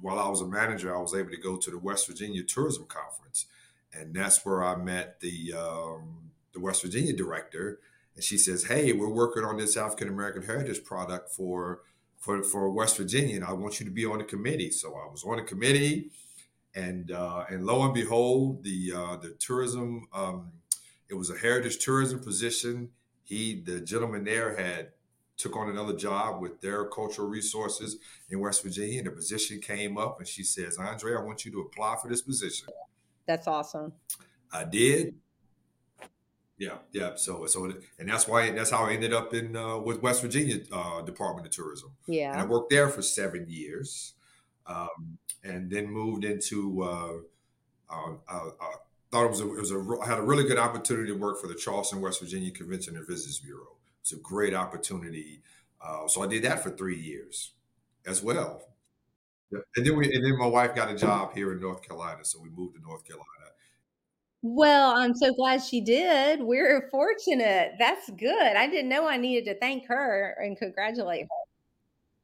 while 0.00 0.18
I 0.18 0.28
was 0.28 0.40
a 0.40 0.46
manager, 0.46 0.96
I 0.96 1.00
was 1.00 1.14
able 1.14 1.30
to 1.30 1.36
go 1.36 1.56
to 1.56 1.70
the 1.70 1.78
West 1.78 2.08
Virginia 2.08 2.42
Tourism 2.42 2.86
Conference, 2.86 3.46
and 3.92 4.14
that's 4.14 4.44
where 4.46 4.64
I 4.64 4.76
met 4.76 5.20
the 5.20 5.52
um, 5.52 6.29
the 6.52 6.60
West 6.60 6.82
Virginia 6.82 7.12
director 7.12 7.80
and 8.14 8.24
she 8.24 8.38
says, 8.38 8.64
"Hey, 8.64 8.92
we're 8.92 9.08
working 9.08 9.44
on 9.44 9.56
this 9.56 9.76
African 9.76 10.08
American 10.08 10.42
Heritage 10.42 10.84
product 10.84 11.30
for 11.30 11.80
for 12.18 12.42
for 12.42 12.70
West 12.70 12.96
Virginia, 12.96 13.36
and 13.36 13.44
I 13.44 13.52
want 13.52 13.80
you 13.80 13.86
to 13.86 13.92
be 13.92 14.04
on 14.04 14.18
the 14.18 14.24
committee." 14.24 14.70
So 14.70 14.94
I 14.94 15.10
was 15.10 15.24
on 15.24 15.36
the 15.36 15.42
committee, 15.42 16.10
and 16.74 17.10
uh, 17.10 17.44
and 17.48 17.64
lo 17.64 17.82
and 17.84 17.94
behold, 17.94 18.62
the 18.62 18.92
uh, 18.94 19.16
the 19.16 19.30
tourism 19.38 20.08
um, 20.12 20.52
it 21.08 21.14
was 21.14 21.30
a 21.30 21.38
heritage 21.38 21.78
tourism 21.78 22.20
position. 22.20 22.90
He 23.22 23.60
the 23.60 23.80
gentleman 23.80 24.24
there 24.24 24.56
had 24.56 24.90
took 25.36 25.56
on 25.56 25.70
another 25.70 25.96
job 25.96 26.42
with 26.42 26.60
their 26.60 26.84
cultural 26.84 27.26
resources 27.26 27.96
in 28.28 28.40
West 28.40 28.62
Virginia, 28.62 28.98
and 28.98 29.06
the 29.06 29.12
position 29.12 29.60
came 29.60 29.96
up, 29.96 30.18
and 30.18 30.28
she 30.28 30.42
says, 30.42 30.76
"Andre, 30.78 31.16
I 31.16 31.22
want 31.22 31.44
you 31.44 31.52
to 31.52 31.60
apply 31.60 31.96
for 32.02 32.08
this 32.08 32.22
position." 32.22 32.68
That's 33.26 33.46
awesome. 33.46 33.92
I 34.52 34.64
did. 34.64 35.14
Yeah, 36.60 36.76
yeah. 36.92 37.12
So, 37.16 37.46
so, 37.46 37.72
and 37.98 38.06
that's 38.06 38.28
why 38.28 38.50
that's 38.50 38.70
how 38.70 38.84
I 38.84 38.92
ended 38.92 39.14
up 39.14 39.32
in 39.32 39.56
uh, 39.56 39.78
with 39.78 40.02
West 40.02 40.20
Virginia 40.20 40.58
uh, 40.70 41.00
Department 41.00 41.46
of 41.46 41.52
Tourism. 41.54 41.92
Yeah, 42.06 42.32
and 42.32 42.40
I 42.40 42.44
worked 42.44 42.68
there 42.68 42.90
for 42.90 43.00
seven 43.00 43.46
years, 43.48 44.12
um, 44.66 45.18
and 45.42 45.70
then 45.70 45.90
moved 45.90 46.24
into. 46.24 46.82
Uh, 46.82 47.12
uh, 47.90 48.12
uh, 48.28 48.50
uh 48.60 48.76
thought 49.10 49.24
it 49.24 49.30
was 49.30 49.40
a, 49.40 49.54
it 49.54 49.58
was 49.58 49.72
a 49.72 49.98
I 50.02 50.06
had 50.06 50.18
a 50.18 50.22
really 50.22 50.44
good 50.44 50.58
opportunity 50.58 51.10
to 51.10 51.18
work 51.18 51.40
for 51.40 51.48
the 51.48 51.54
Charleston, 51.54 52.02
West 52.02 52.20
Virginia 52.20 52.50
Convention 52.50 52.94
and 52.94 53.06
Visitors 53.08 53.40
Bureau. 53.40 53.78
It's 54.02 54.12
a 54.12 54.16
great 54.16 54.54
opportunity. 54.54 55.40
so 56.08 56.22
I 56.22 56.26
did 56.26 56.44
that 56.44 56.62
for 56.62 56.70
three 56.70 56.98
years, 56.98 57.52
as 58.06 58.22
well. 58.22 58.62
And 59.50 59.86
then 59.86 59.96
we 59.96 60.14
and 60.14 60.24
then 60.24 60.38
my 60.38 60.46
wife 60.46 60.74
got 60.74 60.90
a 60.90 60.94
job 60.94 61.34
here 61.34 61.52
in 61.52 61.60
North 61.60 61.82
Carolina, 61.82 62.22
so 62.22 62.38
we 62.38 62.50
moved 62.50 62.76
to 62.76 62.82
North 62.82 63.04
Carolina 63.04 63.50
well, 64.42 64.96
I'm 64.96 65.14
so 65.14 65.32
glad 65.34 65.62
she 65.62 65.80
did. 65.80 66.40
We're 66.42 66.88
fortunate. 66.90 67.72
That's 67.78 68.08
good. 68.10 68.56
I 68.56 68.66
didn't 68.68 68.88
know 68.88 69.06
I 69.06 69.16
needed 69.16 69.44
to 69.52 69.58
thank 69.58 69.86
her 69.86 70.36
and 70.42 70.56
congratulate 70.56 71.22
her. 71.22 71.28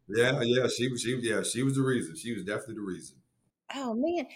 Yeah, 0.09 0.41
yeah, 0.43 0.69
she 0.69 0.89
was. 0.89 1.03
She 1.03 1.19
yeah, 1.21 1.43
she 1.43 1.63
was 1.63 1.75
the 1.75 1.83
reason. 1.83 2.17
She 2.17 2.33
was 2.33 2.45
definitely 2.45 2.77
the 2.77 2.83
reason. 2.83 3.17
Oh 3.75 3.95
man, 3.95 4.27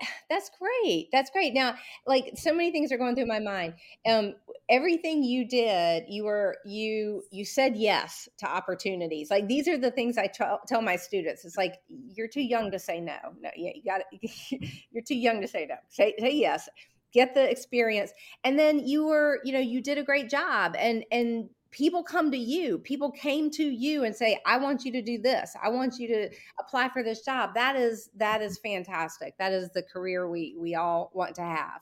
that's 0.30 0.50
great. 0.58 1.08
That's 1.12 1.30
great. 1.30 1.52
Now, 1.54 1.74
like 2.06 2.32
so 2.36 2.52
many 2.52 2.72
things 2.72 2.90
are 2.92 2.98
going 2.98 3.14
through 3.14 3.26
my 3.26 3.38
mind. 3.38 3.74
Um, 4.08 4.34
everything 4.70 5.22
you 5.22 5.46
did, 5.46 6.04
you 6.08 6.24
were 6.24 6.56
you 6.64 7.22
you 7.30 7.44
said 7.44 7.76
yes 7.76 8.28
to 8.38 8.50
opportunities. 8.50 9.30
Like 9.30 9.48
these 9.48 9.68
are 9.68 9.76
the 9.76 9.90
things 9.90 10.16
I 10.16 10.28
tell 10.28 10.60
tell 10.66 10.82
my 10.82 10.96
students. 10.96 11.44
It's 11.44 11.58
like 11.58 11.74
you're 11.88 12.28
too 12.28 12.42
young 12.42 12.70
to 12.70 12.78
say 12.78 13.00
no. 13.00 13.18
No, 13.40 13.50
yeah, 13.54 13.72
you 13.74 13.82
got 13.84 14.00
it. 14.10 14.70
you're 14.90 15.04
too 15.04 15.16
young 15.16 15.40
to 15.42 15.48
say 15.48 15.66
no. 15.68 15.76
Say 15.88 16.14
say 16.18 16.34
yes. 16.34 16.68
Get 17.12 17.34
the 17.34 17.50
experience, 17.50 18.12
and 18.44 18.58
then 18.58 18.86
you 18.86 19.06
were, 19.06 19.40
you 19.44 19.52
know, 19.52 19.60
you 19.60 19.80
did 19.80 19.98
a 19.98 20.02
great 20.02 20.28
job, 20.28 20.76
and 20.78 21.04
and 21.10 21.48
people 21.70 22.02
come 22.02 22.30
to 22.30 22.38
you 22.38 22.78
people 22.78 23.10
came 23.10 23.50
to 23.50 23.62
you 23.62 24.04
and 24.04 24.14
say 24.16 24.40
i 24.46 24.56
want 24.56 24.84
you 24.84 24.92
to 24.92 25.02
do 25.02 25.18
this 25.18 25.54
i 25.62 25.68
want 25.68 25.98
you 25.98 26.08
to 26.08 26.30
apply 26.58 26.88
for 26.88 27.02
this 27.02 27.24
job. 27.24 27.54
That 27.54 27.76
is 27.76 28.10
that 28.16 28.42
is 28.42 28.58
fantastic 28.58 29.36
that 29.38 29.52
is 29.52 29.70
the 29.70 29.82
career 29.82 30.28
we 30.28 30.54
we 30.58 30.74
all 30.74 31.10
want 31.14 31.34
to 31.36 31.42
have. 31.42 31.80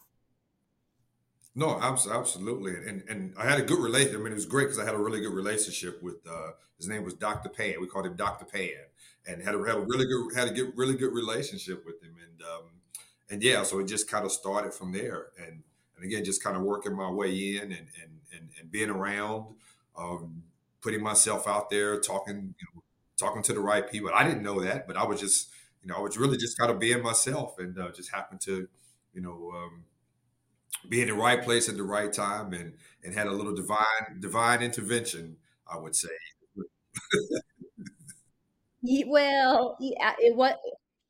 No 1.54 1.80
absolutely 1.80 2.74
and 2.74 3.02
and 3.08 3.34
i 3.38 3.48
had 3.48 3.58
a 3.58 3.62
good 3.62 3.78
relationship 3.78 4.20
i 4.20 4.22
mean 4.22 4.32
it 4.32 4.36
was 4.36 4.46
great 4.46 4.64
because 4.64 4.78
i 4.78 4.84
had 4.84 4.94
a 4.94 4.98
really 4.98 5.20
good 5.20 5.32
relationship 5.32 6.02
with 6.02 6.16
uh 6.28 6.50
his 6.76 6.88
name 6.88 7.02
was 7.02 7.14
dr 7.14 7.48
pan 7.50 7.74
we 7.80 7.86
called 7.86 8.06
him 8.06 8.16
dr 8.16 8.44
pan 8.46 8.86
and 9.26 9.42
had 9.42 9.54
a, 9.54 9.58
had 9.58 9.76
a 9.76 9.80
really 9.80 10.04
good 10.04 10.36
had 10.36 10.48
a 10.48 10.52
good 10.52 10.72
really 10.76 10.96
good 10.96 11.14
relationship 11.14 11.84
with 11.86 12.02
him 12.02 12.14
and 12.22 12.42
um 12.42 12.64
and 13.30 13.42
yeah 13.42 13.62
so 13.62 13.78
it 13.78 13.86
just 13.86 14.10
kind 14.10 14.24
of 14.24 14.32
started 14.32 14.72
from 14.72 14.92
there 14.92 15.28
and 15.38 15.62
and 15.96 16.04
again 16.04 16.24
just 16.24 16.42
kind 16.42 16.56
of 16.56 16.62
working 16.62 16.94
my 16.94 17.10
way 17.10 17.56
in 17.56 17.62
and 17.64 17.88
and 18.02 18.20
and, 18.32 18.50
and 18.60 18.70
being 18.70 18.90
around 18.90 19.46
um, 19.96 20.42
putting 20.82 21.02
myself 21.02 21.48
out 21.48 21.70
there, 21.70 21.98
talking, 21.98 22.54
you 22.58 22.66
know, 22.74 22.82
talking 23.18 23.42
to 23.42 23.52
the 23.52 23.60
right 23.60 23.90
people. 23.90 24.10
I 24.14 24.24
didn't 24.24 24.42
know 24.42 24.60
that, 24.60 24.86
but 24.86 24.96
I 24.96 25.04
was 25.04 25.20
just, 25.20 25.48
you 25.82 25.88
know, 25.88 25.96
I 25.96 26.00
was 26.00 26.16
really 26.18 26.36
just 26.36 26.58
kind 26.58 26.70
of 26.70 26.78
being 26.78 27.02
myself, 27.02 27.58
and 27.58 27.78
uh, 27.78 27.90
just 27.92 28.12
happened 28.12 28.40
to, 28.42 28.68
you 29.12 29.20
know, 29.20 29.52
um, 29.54 29.84
be 30.88 31.00
in 31.00 31.08
the 31.08 31.14
right 31.14 31.42
place 31.42 31.68
at 31.68 31.76
the 31.76 31.82
right 31.82 32.12
time, 32.12 32.52
and 32.52 32.74
and 33.02 33.14
had 33.14 33.26
a 33.26 33.32
little 33.32 33.54
divine 33.54 34.20
divine 34.20 34.62
intervention, 34.62 35.36
I 35.70 35.78
would 35.78 35.96
say. 35.96 36.08
well, 39.06 39.76
yeah, 39.80 40.14
it 40.18 40.36
what 40.36 40.60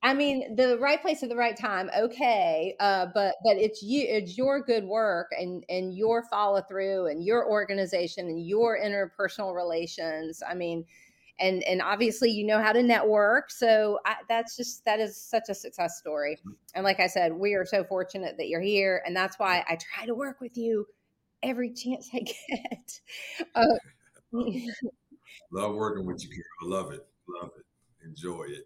I 0.06 0.14
mean, 0.14 0.54
the 0.54 0.78
right 0.78 1.02
place 1.02 1.24
at 1.24 1.30
the 1.30 1.36
right 1.36 1.56
time, 1.56 1.90
okay, 1.98 2.76
uh, 2.78 3.06
but 3.12 3.34
but 3.42 3.56
it's 3.56 3.82
you, 3.82 4.06
it's 4.06 4.38
your 4.38 4.62
good 4.62 4.84
work 4.84 5.32
and 5.36 5.64
and 5.68 5.92
your 5.92 6.22
follow 6.30 6.62
through 6.62 7.08
and 7.08 7.24
your 7.24 7.50
organization 7.50 8.28
and 8.28 8.46
your 8.46 8.78
interpersonal 8.78 9.52
relations. 9.52 10.44
I 10.48 10.54
mean, 10.54 10.84
and 11.40 11.64
and 11.64 11.82
obviously 11.82 12.30
you 12.30 12.46
know 12.46 12.62
how 12.62 12.72
to 12.72 12.84
network, 12.84 13.50
so 13.50 13.98
I, 14.06 14.14
that's 14.28 14.56
just 14.56 14.84
that 14.84 15.00
is 15.00 15.16
such 15.16 15.48
a 15.48 15.54
success 15.56 15.98
story. 15.98 16.38
And 16.76 16.84
like 16.84 17.00
I 17.00 17.08
said, 17.08 17.32
we 17.32 17.54
are 17.54 17.66
so 17.66 17.82
fortunate 17.82 18.36
that 18.38 18.46
you're 18.46 18.60
here, 18.60 19.02
and 19.04 19.16
that's 19.16 19.40
why 19.40 19.64
I 19.68 19.76
try 19.76 20.06
to 20.06 20.14
work 20.14 20.40
with 20.40 20.56
you 20.56 20.86
every 21.42 21.72
chance 21.72 22.08
I 22.14 22.20
get. 22.20 23.00
Uh, 23.56 23.64
love 25.50 25.74
working 25.74 26.06
with 26.06 26.22
you, 26.22 26.28
Carol. 26.30 26.76
Love 26.76 26.92
it, 26.92 27.04
love 27.28 27.50
it, 27.56 28.06
enjoy 28.06 28.44
it. 28.44 28.64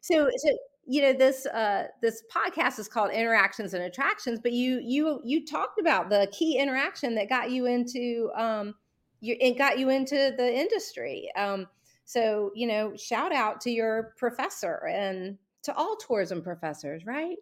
So, 0.00 0.30
so 0.36 0.50
you 0.86 1.02
know 1.02 1.12
this 1.12 1.46
uh, 1.46 1.86
this 2.02 2.24
podcast 2.34 2.78
is 2.78 2.88
called 2.88 3.12
Interactions 3.12 3.74
and 3.74 3.84
Attractions, 3.84 4.40
but 4.42 4.52
you 4.52 4.80
you 4.82 5.20
you 5.24 5.46
talked 5.46 5.78
about 5.78 6.10
the 6.10 6.28
key 6.32 6.58
interaction 6.58 7.14
that 7.14 7.28
got 7.28 7.50
you 7.50 7.66
into 7.66 8.30
um, 8.36 8.74
you, 9.20 9.36
it 9.40 9.56
got 9.56 9.78
you 9.78 9.90
into 9.90 10.34
the 10.36 10.52
industry. 10.52 11.30
Um, 11.36 11.68
so 12.04 12.50
you 12.54 12.66
know, 12.66 12.96
shout 12.96 13.32
out 13.32 13.60
to 13.62 13.70
your 13.70 14.14
professor 14.16 14.86
and 14.88 15.38
to 15.62 15.74
all 15.74 15.96
tourism 15.96 16.42
professors, 16.42 17.04
right? 17.06 17.36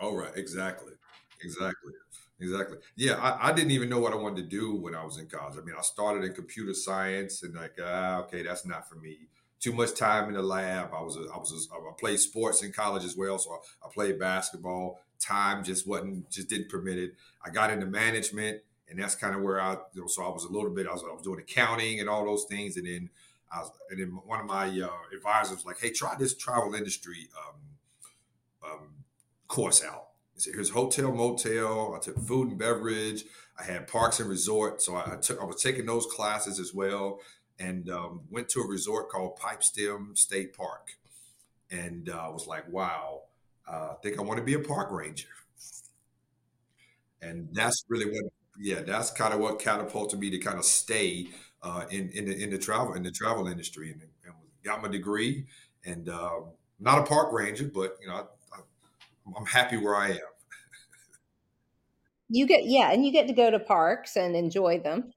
All 0.00 0.16
right, 0.16 0.32
exactly, 0.36 0.94
exactly. 1.44 1.92
Exactly. 2.40 2.78
Yeah, 2.96 3.18
I, 3.18 3.50
I, 3.50 3.52
didn't 3.52 3.70
even 3.70 3.88
know 3.88 4.00
what 4.00 4.12
I 4.12 4.16
wanted 4.16 4.42
to 4.42 4.48
do 4.48 4.74
when 4.74 4.96
I 4.96 5.04
was 5.04 5.16
in 5.16 5.28
college. 5.28 5.56
I 5.56 5.60
mean, 5.60 5.76
I 5.78 5.82
started 5.82 6.24
in 6.24 6.34
computer 6.34 6.74
science 6.74 7.44
and 7.44 7.54
like, 7.54 7.74
ah, 7.80 8.18
okay, 8.22 8.42
that's 8.42 8.66
not 8.66 8.88
for 8.88 8.96
me 8.96 9.28
too 9.62 9.72
much 9.72 9.94
time 9.94 10.28
in 10.28 10.34
the 10.34 10.42
lab. 10.42 10.90
I 10.92 11.00
was 11.00 11.16
a, 11.16 11.20
I 11.32 11.38
was 11.38 11.68
a, 11.72 11.74
I 11.74 11.92
played 11.98 12.18
sports 12.18 12.62
in 12.62 12.72
college 12.72 13.04
as 13.04 13.16
well, 13.16 13.38
so 13.38 13.52
I, 13.52 13.86
I 13.86 13.90
played 13.94 14.18
basketball. 14.18 14.98
Time 15.20 15.62
just 15.62 15.86
wasn't 15.86 16.28
just 16.30 16.48
didn't 16.48 16.68
permit 16.68 16.98
it. 16.98 17.12
I 17.46 17.50
got 17.50 17.70
into 17.70 17.86
management, 17.86 18.60
and 18.88 18.98
that's 18.98 19.14
kind 19.14 19.36
of 19.36 19.42
where 19.42 19.60
I 19.60 19.74
you 19.94 20.02
know, 20.02 20.08
so 20.08 20.24
I 20.24 20.28
was 20.28 20.44
a 20.44 20.50
little 20.50 20.70
bit 20.70 20.88
I 20.88 20.92
was, 20.92 21.04
I 21.08 21.12
was 21.12 21.22
doing 21.22 21.38
accounting 21.38 22.00
and 22.00 22.08
all 22.08 22.26
those 22.26 22.44
things, 22.50 22.76
and 22.76 22.86
then 22.86 23.08
I 23.52 23.60
was, 23.60 23.70
and 23.90 24.00
then 24.00 24.08
one 24.26 24.40
of 24.40 24.46
my 24.46 24.66
uh, 24.66 25.16
advisors 25.16 25.58
was 25.58 25.64
like, 25.64 25.78
"Hey, 25.80 25.92
try 25.92 26.16
this 26.18 26.34
travel 26.34 26.74
industry 26.74 27.28
um, 27.38 28.68
um, 28.68 28.88
course 29.46 29.84
out." 29.84 30.08
He 30.34 30.40
said, 30.40 30.54
"Here's 30.54 30.70
hotel, 30.70 31.12
motel. 31.12 31.94
I 31.94 32.00
took 32.00 32.18
food 32.18 32.48
and 32.48 32.58
beverage. 32.58 33.24
I 33.56 33.62
had 33.62 33.86
parks 33.86 34.18
and 34.18 34.28
resort, 34.28 34.82
so 34.82 34.96
I, 34.96 35.12
I 35.12 35.16
took 35.18 35.40
I 35.40 35.44
was 35.44 35.62
taking 35.62 35.86
those 35.86 36.06
classes 36.06 36.58
as 36.58 36.74
well." 36.74 37.20
And 37.62 37.88
um, 37.90 38.20
went 38.30 38.48
to 38.50 38.60
a 38.60 38.66
resort 38.66 39.08
called 39.08 39.38
Pipestem 39.38 40.16
State 40.18 40.56
Park, 40.56 40.90
and 41.70 42.08
uh, 42.08 42.28
was 42.32 42.46
like, 42.46 42.70
"Wow, 42.70 43.22
uh, 43.70 43.90
I 43.92 43.94
think 44.02 44.18
I 44.18 44.22
want 44.22 44.38
to 44.38 44.44
be 44.44 44.54
a 44.54 44.58
park 44.58 44.90
ranger." 44.90 45.28
And 47.20 47.48
that's 47.52 47.84
really 47.88 48.06
what, 48.06 48.24
yeah, 48.58 48.82
that's 48.82 49.12
kind 49.12 49.32
of 49.32 49.38
what 49.38 49.60
catapulted 49.60 50.18
me 50.18 50.28
to 50.30 50.38
kind 50.38 50.58
of 50.58 50.64
stay 50.64 51.28
uh, 51.62 51.84
in 51.90 52.10
in 52.10 52.24
the, 52.24 52.42
in 52.42 52.50
the 52.50 52.58
travel 52.58 52.94
in 52.94 53.02
the 53.02 53.12
travel 53.12 53.46
industry, 53.46 53.92
and, 53.92 54.02
and 54.02 54.34
got 54.64 54.82
my 54.82 54.88
degree. 54.88 55.46
And 55.84 56.08
um, 56.08 56.52
not 56.80 56.98
a 56.98 57.02
park 57.02 57.32
ranger, 57.32 57.70
but 57.72 57.96
you 58.00 58.08
know, 58.08 58.28
I, 58.52 58.60
I'm 59.36 59.46
happy 59.46 59.76
where 59.76 59.96
I 59.96 60.10
am. 60.10 60.18
You 62.28 62.46
get 62.46 62.64
yeah, 62.64 62.90
and 62.92 63.06
you 63.06 63.12
get 63.12 63.28
to 63.28 63.32
go 63.32 63.50
to 63.50 63.60
parks 63.60 64.16
and 64.16 64.34
enjoy 64.34 64.80
them 64.80 65.12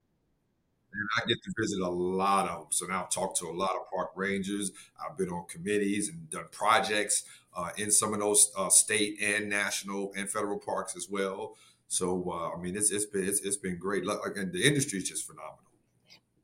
and 0.98 1.08
I 1.16 1.26
get 1.26 1.42
to 1.42 1.52
visit 1.58 1.80
a 1.80 1.88
lot 1.88 2.48
of 2.48 2.58
them. 2.58 2.66
So 2.70 2.86
now 2.86 3.04
I've 3.04 3.10
talked 3.10 3.38
to 3.38 3.46
a 3.46 3.52
lot 3.52 3.76
of 3.76 3.88
park 3.90 4.10
rangers. 4.16 4.72
I've 5.02 5.16
been 5.16 5.28
on 5.28 5.46
committees 5.46 6.08
and 6.08 6.28
done 6.30 6.46
projects 6.50 7.24
uh, 7.56 7.70
in 7.76 7.90
some 7.90 8.12
of 8.12 8.20
those 8.20 8.52
uh, 8.56 8.68
state 8.68 9.18
and 9.22 9.48
national 9.48 10.12
and 10.16 10.30
federal 10.30 10.58
parks 10.58 10.96
as 10.96 11.08
well. 11.08 11.56
So 11.88 12.30
uh, 12.30 12.56
I 12.56 12.60
mean, 12.60 12.76
it's, 12.76 12.90
it's 12.90 13.06
been 13.06 13.24
it's, 13.24 13.40
it's 13.40 13.56
been 13.56 13.78
great. 13.78 14.04
Again, 14.24 14.50
the 14.52 14.66
industry 14.66 14.98
is 14.98 15.08
just 15.08 15.26
phenomenal. 15.26 15.60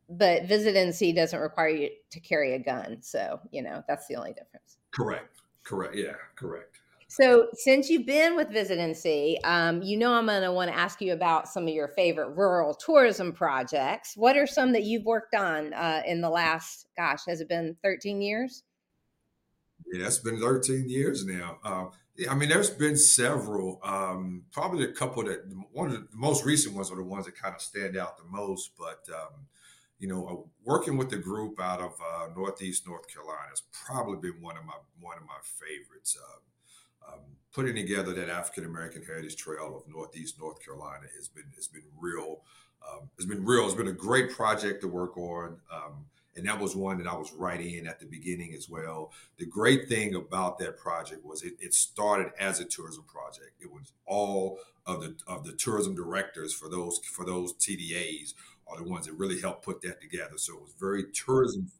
But 0.08 0.44
Visit 0.44 0.76
NC 0.76 1.14
doesn't 1.14 1.38
require 1.38 1.68
you 1.68 1.90
to 2.10 2.20
carry 2.20 2.54
a 2.54 2.58
gun, 2.58 2.98
so 3.00 3.40
you 3.50 3.62
know 3.62 3.82
that's 3.88 4.06
the 4.06 4.16
only 4.16 4.32
difference. 4.32 4.76
Correct. 4.90 5.40
Correct. 5.64 5.94
Yeah. 5.94 6.12
Correct. 6.36 6.81
So, 7.12 7.48
since 7.52 7.90
you've 7.90 8.06
been 8.06 8.36
with 8.36 8.48
Visit 8.48 8.78
um, 9.44 9.82
you 9.82 9.98
know 9.98 10.14
I'm 10.14 10.24
going 10.24 10.40
to 10.40 10.50
want 10.50 10.70
to 10.70 10.78
ask 10.78 11.02
you 11.02 11.12
about 11.12 11.46
some 11.46 11.64
of 11.64 11.74
your 11.74 11.88
favorite 11.88 12.30
rural 12.30 12.72
tourism 12.72 13.34
projects. 13.34 14.16
What 14.16 14.34
are 14.38 14.46
some 14.46 14.72
that 14.72 14.84
you've 14.84 15.04
worked 15.04 15.34
on 15.34 15.74
uh, 15.74 16.00
in 16.06 16.22
the 16.22 16.30
last, 16.30 16.86
gosh, 16.96 17.20
has 17.28 17.42
it 17.42 17.50
been 17.50 17.76
13 17.82 18.22
years? 18.22 18.62
Yeah, 19.92 20.06
it's 20.06 20.20
been 20.20 20.40
13 20.40 20.88
years 20.88 21.26
now. 21.26 21.58
Uh, 21.62 21.84
yeah, 22.16 22.32
I 22.32 22.34
mean, 22.34 22.48
there's 22.48 22.70
been 22.70 22.96
several. 22.96 23.78
Um, 23.84 24.44
probably 24.50 24.84
a 24.84 24.92
couple 24.92 25.22
that 25.24 25.42
one 25.70 25.88
of 25.88 25.92
the 25.92 26.08
most 26.14 26.46
recent 26.46 26.74
ones 26.74 26.90
are 26.90 26.96
the 26.96 27.04
ones 27.04 27.26
that 27.26 27.36
kind 27.36 27.54
of 27.54 27.60
stand 27.60 27.94
out 27.94 28.16
the 28.16 28.24
most. 28.24 28.70
But 28.78 29.04
um, 29.14 29.48
you 29.98 30.08
know, 30.08 30.26
uh, 30.26 30.48
working 30.64 30.96
with 30.96 31.10
the 31.10 31.18
group 31.18 31.60
out 31.60 31.82
of 31.82 31.92
uh, 32.00 32.28
Northeast 32.34 32.86
North 32.86 33.06
Carolina 33.12 33.50
has 33.50 33.64
probably 33.70 34.16
been 34.16 34.40
one 34.40 34.56
of 34.56 34.64
my 34.64 34.76
one 34.98 35.18
of 35.18 35.24
my 35.24 35.40
favorites. 35.42 36.16
Uh, 36.18 36.38
um, 37.08 37.20
putting 37.52 37.74
together 37.74 38.12
that 38.12 38.28
African 38.28 38.64
American 38.64 39.02
Heritage 39.02 39.36
Trail 39.36 39.76
of 39.76 39.92
Northeast 39.92 40.38
North 40.38 40.64
Carolina 40.64 41.06
has 41.16 41.28
been 41.28 41.46
has 41.56 41.68
been 41.68 41.84
real. 42.00 42.40
Um, 42.86 43.08
it's 43.16 43.26
been 43.26 43.44
real. 43.44 43.64
It's 43.64 43.74
been 43.74 43.88
a 43.88 43.92
great 43.92 44.30
project 44.30 44.80
to 44.82 44.88
work 44.88 45.16
on. 45.16 45.58
Um, 45.72 46.06
and 46.34 46.46
that 46.46 46.58
was 46.58 46.74
one 46.74 46.98
that 46.98 47.06
I 47.06 47.14
was 47.14 47.32
right 47.32 47.60
in 47.60 47.86
at 47.86 48.00
the 48.00 48.06
beginning 48.06 48.54
as 48.54 48.68
well. 48.68 49.12
The 49.36 49.44
great 49.44 49.88
thing 49.88 50.14
about 50.14 50.58
that 50.58 50.78
project 50.78 51.24
was 51.24 51.42
it, 51.42 51.54
it 51.60 51.74
started 51.74 52.32
as 52.38 52.58
a 52.58 52.64
tourism 52.64 53.04
project. 53.04 53.52
It 53.60 53.70
was 53.70 53.92
all 54.06 54.58
of 54.86 55.02
the 55.02 55.14
of 55.26 55.44
the 55.44 55.52
tourism 55.52 55.94
directors 55.94 56.52
for 56.52 56.68
those 56.68 56.98
for 57.04 57.24
those 57.24 57.52
TDAs 57.54 58.34
are 58.66 58.78
the 58.78 58.88
ones 58.88 59.06
that 59.06 59.12
really 59.14 59.40
helped 59.40 59.64
put 59.64 59.82
that 59.82 60.00
together. 60.00 60.38
So 60.38 60.54
it 60.54 60.62
was 60.62 60.74
very 60.78 61.04
tourism, 61.12 61.70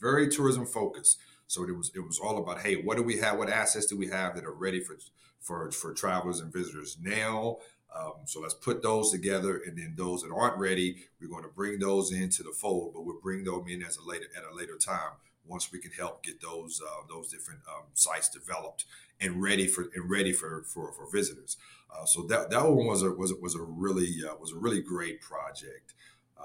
very 0.00 0.28
tourism 0.28 0.66
focused. 0.66 1.18
So 1.48 1.64
it 1.64 1.76
was 1.76 1.90
it 1.94 2.00
was 2.00 2.18
all 2.18 2.38
about 2.38 2.60
hey, 2.60 2.76
what 2.76 2.96
do 2.96 3.02
we 3.02 3.16
have? 3.18 3.38
What 3.38 3.50
assets 3.50 3.86
do 3.86 3.96
we 3.96 4.08
have 4.08 4.36
that 4.36 4.44
are 4.44 4.52
ready 4.52 4.80
for 4.80 4.96
for 5.40 5.70
for 5.72 5.92
travelers 5.92 6.40
and 6.40 6.52
visitors 6.52 6.96
now? 7.02 7.58
Um, 7.94 8.12
so 8.26 8.40
let's 8.40 8.54
put 8.54 8.82
those 8.82 9.10
together, 9.10 9.62
and 9.66 9.76
then 9.76 9.94
those 9.96 10.22
that 10.22 10.30
aren't 10.30 10.58
ready, 10.58 11.04
we're 11.20 11.28
going 11.28 11.42
to 11.42 11.48
bring 11.48 11.78
those 11.78 12.12
into 12.12 12.42
the 12.42 12.52
fold, 12.52 12.92
but 12.92 13.06
we'll 13.06 13.18
bring 13.20 13.44
them 13.44 13.64
in 13.66 13.82
as 13.82 13.96
a 13.96 14.06
later 14.06 14.26
at 14.36 14.44
a 14.44 14.54
later 14.54 14.76
time 14.76 15.12
once 15.46 15.72
we 15.72 15.78
can 15.78 15.90
help 15.92 16.22
get 16.22 16.40
those 16.42 16.82
uh, 16.86 17.02
those 17.08 17.32
different 17.32 17.60
um, 17.66 17.84
sites 17.94 18.28
developed 18.28 18.84
and 19.20 19.42
ready 19.42 19.66
for 19.66 19.86
and 19.94 20.10
ready 20.10 20.32
for 20.32 20.62
for, 20.64 20.92
for 20.92 21.10
visitors. 21.10 21.56
Uh, 21.90 22.04
so 22.04 22.22
that 22.22 22.50
that 22.50 22.62
one 22.62 22.86
was 22.86 23.02
a 23.02 23.10
was 23.10 23.32
was 23.40 23.54
a 23.54 23.62
really 23.62 24.16
uh, 24.28 24.34
was 24.36 24.52
a 24.52 24.56
really 24.56 24.82
great 24.82 25.22
project. 25.22 25.94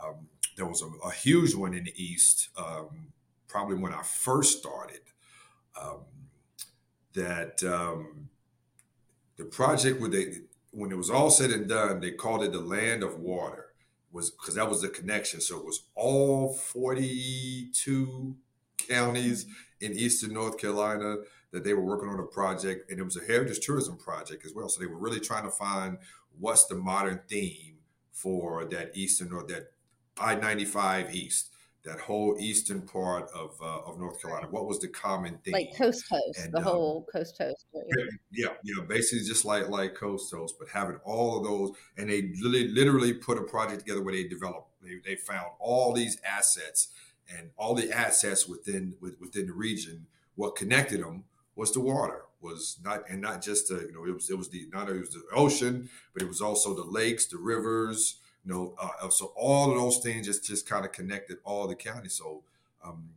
Um, 0.02 0.28
there 0.56 0.66
was 0.66 0.82
a, 0.82 1.08
a, 1.08 1.12
huge 1.12 1.56
one 1.56 1.74
in 1.74 1.84
the 1.84 1.94
east 2.04 2.50
um, 2.58 3.13
probably 3.54 3.78
when 3.78 3.94
I 3.94 4.02
first 4.02 4.60
started. 4.60 5.02
Um, 5.80 6.06
that 7.14 7.64
um, 7.64 8.30
the 9.38 9.46
project 9.46 10.02
when 10.02 10.10
they 10.10 10.38
when 10.72 10.92
it 10.92 10.98
was 10.98 11.12
all 11.12 11.30
said 11.30 11.52
and 11.52 11.70
done, 11.70 12.00
they 12.00 12.12
called 12.12 12.44
it 12.44 12.52
the 12.52 12.60
land 12.60 13.04
of 13.04 13.20
water 13.20 13.68
was 14.12 14.32
because 14.32 14.56
that 14.56 14.68
was 14.68 14.82
the 14.82 14.90
connection. 14.90 15.40
So 15.40 15.60
it 15.60 15.66
was 15.66 15.84
all 15.94 16.54
42 16.54 18.36
counties 18.90 19.46
in 19.82 19.94
eastern 19.94 20.34
North 20.34 20.58
Carolina 20.58 21.18
that 21.52 21.64
they 21.64 21.76
were 21.76 21.84
working 21.84 22.10
on 22.10 22.20
a 22.20 22.24
project, 22.24 22.90
and 22.90 23.00
it 23.00 23.04
was 23.04 23.18
a 23.18 23.24
heritage 23.24 23.64
tourism 23.64 23.98
project 23.98 24.46
as 24.46 24.54
well. 24.56 24.68
So 24.68 24.80
they 24.80 24.88
were 24.88 24.98
really 24.98 25.20
trying 25.20 25.44
to 25.44 25.52
find 25.52 26.00
what's 26.40 26.66
the 26.66 26.76
modern 26.76 27.22
theme 27.30 27.76
for 28.12 28.66
that 28.66 28.98
eastern 28.98 29.32
or 29.32 29.44
that 29.44 29.74
I 30.20 30.34
95 30.36 31.14
East 31.14 31.53
that 31.84 32.00
whole 32.00 32.38
eastern 32.40 32.82
part 32.82 33.30
of 33.36 33.60
uh, 33.62 33.80
of 33.80 34.00
North 34.00 34.22
Carolina. 34.22 34.48
What 34.50 34.66
was 34.66 34.80
the 34.80 34.88
common 34.88 35.38
thing? 35.40 35.54
Like 35.54 35.76
coast 35.78 36.06
host, 36.10 36.40
and, 36.40 36.54
the 36.54 36.60
um, 36.60 36.64
whole 36.64 37.08
coast 37.12 37.38
host. 37.38 37.66
Yeah, 38.32 38.48
yeah, 38.64 38.84
basically 38.88 39.26
just 39.26 39.44
like 39.44 39.70
like 39.70 39.96
coast 39.96 40.34
host, 40.34 40.56
but 40.58 40.70
having 40.70 40.98
all 41.04 41.38
of 41.38 41.44
those, 41.44 41.72
and 41.98 42.10
they 42.10 42.34
literally, 42.42 42.70
literally 42.70 43.14
put 43.14 43.38
a 43.38 43.44
project 43.44 43.80
together 43.80 44.02
where 44.02 44.14
they 44.14 44.24
developed. 44.24 44.70
They, 44.82 45.00
they 45.06 45.16
found 45.16 45.48
all 45.60 45.94
these 45.94 46.18
assets 46.26 46.90
and 47.30 47.52
all 47.58 47.76
the 47.76 47.92
assets 47.92 48.48
within 48.48 48.96
within 49.20 49.48
the 49.48 49.54
region. 49.54 50.08
What 50.36 50.56
connected 50.56 51.02
them 51.02 51.26
was 51.56 51.74
the 51.74 51.80
water 51.82 52.24
was 52.42 52.78
not 52.84 53.04
and 53.10 53.22
not 53.22 53.42
just 53.42 53.70
the 53.70 53.76
you 53.76 53.94
know 53.94 54.06
it 54.06 54.14
was 54.14 54.30
it 54.30 54.38
was 54.38 54.50
the 54.50 54.68
not 54.72 54.90
it 54.90 55.00
was 55.00 55.12
the 55.12 55.24
ocean 55.34 55.90
but 56.12 56.22
it 56.22 56.28
was 56.28 56.42
also 56.42 56.74
the 56.74 56.84
lakes 56.84 57.26
the 57.28 57.38
rivers 57.38 58.20
you 58.46 58.54
know, 58.54 58.76
uh, 58.80 59.10
so 59.10 59.34
all 59.36 59.72
of 59.72 59.78
those 59.78 60.00
things 60.00 60.26
just 60.26 60.46
just 60.46 60.68
kind 60.68 60.86
of 60.86 60.92
connected 60.92 61.38
all 61.44 61.68
the 61.68 61.76
counties. 61.76 62.14
So 62.14 62.44
um, 62.84 63.10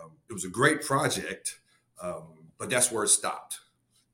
um, 0.00 0.12
it 0.28 0.32
was 0.32 0.44
a 0.44 0.50
great 0.50 0.82
project, 0.82 1.60
um, 2.00 2.48
but 2.58 2.70
that's 2.70 2.90
where 2.90 3.04
it 3.04 3.08
stopped. 3.08 3.60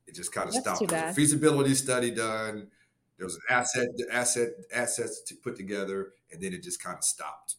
It 0.07 0.15
just 0.15 0.33
kind 0.33 0.49
of 0.49 0.55
that's 0.55 0.65
stopped. 0.65 0.91
There 0.91 1.07
was 1.07 1.13
a 1.13 1.15
feasibility 1.15 1.75
study 1.75 2.11
done. 2.11 2.69
There 3.17 3.27
was 3.27 3.37
an 3.37 3.43
asset 3.51 3.89
asset 4.11 4.49
assets 4.75 5.23
to 5.23 5.35
put 5.37 5.57
together, 5.57 6.15
and 6.33 6.41
then 6.41 6.53
it 6.53 6.63
just 6.63 6.83
kind 6.83 6.97
of 6.97 7.05
stopped. 7.05 7.57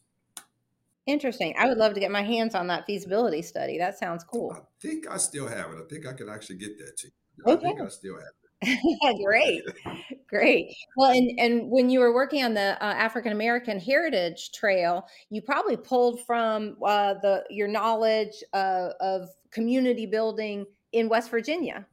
Interesting. 1.06 1.54
I 1.58 1.68
would 1.68 1.78
love 1.78 1.94
to 1.94 2.00
get 2.00 2.10
my 2.12 2.22
hands 2.22 2.54
on 2.54 2.68
that 2.68 2.86
feasibility 2.86 3.42
study. 3.42 3.78
That 3.78 3.98
sounds 3.98 4.22
cool. 4.22 4.52
I 4.54 4.60
think 4.80 5.10
I 5.10 5.16
still 5.16 5.48
have 5.48 5.72
it. 5.72 5.78
I 5.78 5.88
think 5.88 6.06
I 6.06 6.12
can 6.12 6.28
actually 6.28 6.56
get 6.56 6.78
that 6.78 6.96
to 6.98 7.06
you. 7.08 7.12
I 7.46 7.50
okay. 7.52 7.66
think 7.66 7.80
I 7.80 7.88
still 7.88 8.14
have 8.14 8.22
it. 8.22 8.41
great 9.24 9.62
great. 10.28 10.74
Well 10.96 11.10
and 11.10 11.30
and 11.38 11.70
when 11.70 11.90
you 11.90 12.00
were 12.00 12.14
working 12.14 12.42
on 12.42 12.54
the 12.54 12.82
uh, 12.82 12.92
african 12.94 13.32
american 13.32 13.78
heritage 13.78 14.50
trail 14.52 15.06
you 15.30 15.42
probably 15.42 15.76
pulled 15.76 16.24
from 16.24 16.76
uh, 16.84 17.14
the 17.14 17.44
your 17.50 17.68
knowledge 17.68 18.42
uh, 18.52 18.90
of 19.00 19.28
community 19.50 20.06
building 20.06 20.66
in 20.92 21.08
west 21.08 21.30
virginia. 21.30 21.86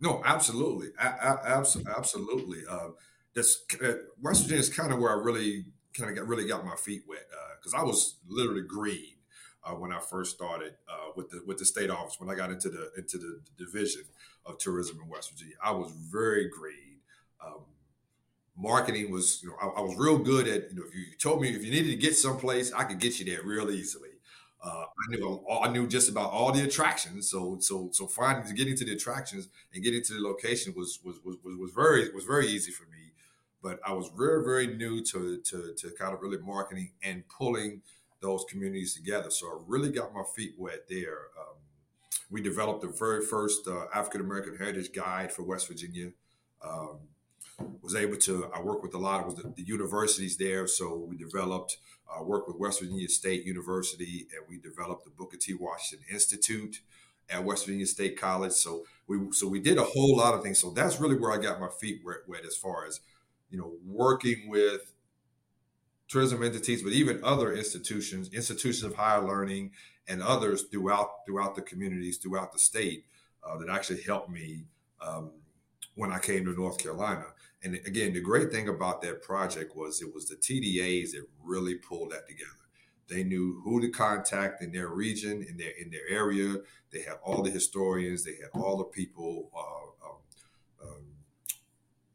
No 0.00 0.22
absolutely 0.24 0.88
I, 0.98 1.08
I, 1.08 1.62
absolutely 1.96 2.60
uh, 2.68 2.90
this 3.34 3.64
uh, 3.82 3.92
west 4.20 4.42
virginia 4.42 4.60
is 4.60 4.68
kind 4.68 4.92
of 4.92 4.98
where 4.98 5.10
i 5.10 5.22
really 5.22 5.66
kind 5.96 6.10
of 6.10 6.16
got 6.16 6.26
really 6.26 6.46
got 6.46 6.64
my 6.64 6.76
feet 6.76 7.02
wet 7.08 7.26
because 7.58 7.74
uh, 7.74 7.78
i 7.78 7.82
was 7.82 8.16
literally 8.26 8.62
green 8.62 9.14
uh, 9.64 9.72
when 9.72 9.92
I 9.92 9.98
first 9.98 10.34
started 10.34 10.74
uh, 10.88 11.10
with 11.16 11.30
the 11.30 11.42
with 11.46 11.58
the 11.58 11.64
state 11.64 11.90
office 11.90 12.20
when 12.20 12.28
I 12.28 12.34
got 12.34 12.50
into 12.50 12.68
the 12.68 12.90
into 12.96 13.18
the 13.18 13.40
division 13.56 14.02
of 14.46 14.58
tourism 14.58 15.00
in 15.02 15.08
West 15.08 15.30
Virginia. 15.30 15.54
I 15.62 15.72
was 15.72 15.90
very 15.92 16.48
green. 16.48 16.98
Um, 17.44 17.62
marketing 18.56 19.10
was 19.10 19.40
you 19.42 19.50
know 19.50 19.56
I, 19.60 19.80
I, 19.80 19.80
was 19.80 19.96
real 19.96 20.18
good 20.18 20.46
at 20.46 20.70
you 20.70 20.76
know 20.76 20.82
if 20.86 20.94
you 20.94 21.04
told 21.20 21.40
me 21.40 21.48
if 21.48 21.64
you 21.64 21.70
needed 21.70 21.90
to 21.90 21.96
get 21.96 22.16
someplace 22.16 22.72
I 22.72 22.84
could 22.84 23.00
get 23.00 23.18
you 23.18 23.24
there 23.24 23.42
real 23.44 23.70
easily. 23.70 24.10
Uh, 24.62 24.84
I 24.86 25.16
knew 25.16 25.44
I 25.62 25.68
knew 25.68 25.86
just 25.86 26.08
about 26.08 26.30
all 26.30 26.50
the 26.52 26.62
attractions. 26.62 27.30
So 27.30 27.58
so 27.60 27.90
so 27.92 28.06
finding 28.06 28.54
getting 28.54 28.76
to 28.76 28.84
the 28.84 28.92
attractions 28.92 29.48
and 29.72 29.82
getting 29.82 30.02
to 30.02 30.14
the 30.14 30.20
location 30.20 30.74
was 30.76 31.00
was 31.04 31.20
was 31.24 31.36
was, 31.44 31.56
was 31.56 31.70
very 31.72 32.10
was 32.12 32.24
very 32.24 32.46
easy 32.46 32.70
for 32.70 32.84
me. 32.84 33.12
But 33.62 33.80
I 33.86 33.92
was 33.92 34.10
very 34.16 34.44
very 34.44 34.66
new 34.66 35.02
to 35.04 35.38
to 35.38 35.74
to 35.74 35.90
kind 35.98 36.14
of 36.14 36.22
really 36.22 36.38
marketing 36.38 36.92
and 37.02 37.24
pulling 37.28 37.82
those 38.20 38.44
communities 38.48 38.94
together. 38.94 39.30
So 39.30 39.46
I 39.46 39.56
really 39.66 39.90
got 39.90 40.14
my 40.14 40.22
feet 40.36 40.54
wet 40.58 40.88
there. 40.88 41.28
Um, 41.38 41.56
we 42.30 42.40
developed 42.42 42.82
the 42.82 42.88
very 42.88 43.24
first 43.24 43.68
uh, 43.68 43.86
African 43.94 44.20
American 44.20 44.56
Heritage 44.56 44.92
Guide 44.92 45.32
for 45.32 45.42
West 45.42 45.68
Virginia. 45.68 46.10
Um, 46.64 47.00
was 47.82 47.94
able 47.94 48.16
to 48.16 48.50
I 48.54 48.60
worked 48.60 48.82
with 48.82 48.94
a 48.94 48.98
lot 48.98 49.24
of 49.24 49.36
the, 49.36 49.52
the 49.56 49.62
universities 49.62 50.36
there, 50.36 50.66
so 50.66 50.96
we 50.96 51.16
developed 51.16 51.76
uh, 52.12 52.22
worked 52.22 52.48
with 52.48 52.56
West 52.58 52.80
Virginia 52.80 53.08
State 53.08 53.44
University, 53.44 54.26
and 54.34 54.44
we 54.48 54.58
developed 54.58 55.04
the 55.04 55.10
Booker 55.10 55.36
T. 55.36 55.54
Washington 55.54 56.06
Institute 56.10 56.80
at 57.30 57.44
West 57.44 57.64
Virginia 57.66 57.86
State 57.86 58.18
College. 58.20 58.52
So 58.52 58.84
we 59.06 59.18
so 59.32 59.48
we 59.48 59.60
did 59.60 59.78
a 59.78 59.84
whole 59.84 60.16
lot 60.16 60.34
of 60.34 60.42
things. 60.42 60.58
So 60.58 60.70
that's 60.70 61.00
really 61.00 61.16
where 61.16 61.32
I 61.32 61.38
got 61.38 61.60
my 61.60 61.68
feet 61.80 62.00
wet, 62.04 62.18
wet 62.26 62.44
as 62.44 62.56
far 62.56 62.86
as 62.86 63.00
you 63.50 63.58
know 63.58 63.72
working 63.86 64.48
with 64.48 64.92
tourism 66.14 66.44
entities, 66.44 66.80
but 66.80 66.92
even 66.92 67.20
other 67.24 67.52
institutions, 67.54 68.32
institutions 68.32 68.84
of 68.84 68.94
higher 68.94 69.20
learning, 69.20 69.72
and 70.06 70.22
others 70.22 70.62
throughout 70.70 71.26
throughout 71.26 71.56
the 71.56 71.62
communities, 71.62 72.18
throughout 72.18 72.52
the 72.52 72.58
state, 72.58 73.04
uh, 73.42 73.58
that 73.58 73.68
actually 73.68 74.00
helped 74.02 74.30
me 74.30 74.64
um, 75.04 75.32
when 75.96 76.12
I 76.12 76.20
came 76.20 76.44
to 76.44 76.52
North 76.52 76.78
Carolina. 76.78 77.26
And 77.64 77.74
again, 77.84 78.12
the 78.12 78.20
great 78.20 78.52
thing 78.52 78.68
about 78.68 79.02
that 79.02 79.22
project 79.22 79.74
was 79.74 80.02
it 80.02 80.14
was 80.14 80.28
the 80.28 80.36
TDAs 80.36 81.12
that 81.12 81.26
really 81.42 81.74
pulled 81.74 82.12
that 82.12 82.28
together. 82.28 82.50
They 83.08 83.24
knew 83.24 83.60
who 83.64 83.80
to 83.80 83.88
contact 83.88 84.62
in 84.62 84.70
their 84.70 84.88
region, 84.88 85.44
in 85.48 85.56
their 85.56 85.72
in 85.80 85.90
their 85.90 86.08
area. 86.08 86.58
They 86.92 87.02
had 87.02 87.16
all 87.24 87.42
the 87.42 87.50
historians. 87.50 88.24
They 88.24 88.36
had 88.36 88.50
all 88.54 88.76
the 88.76 88.84
people. 88.84 89.50
Uh, 89.52 90.06
um, 90.06 90.88
um, 90.88 91.04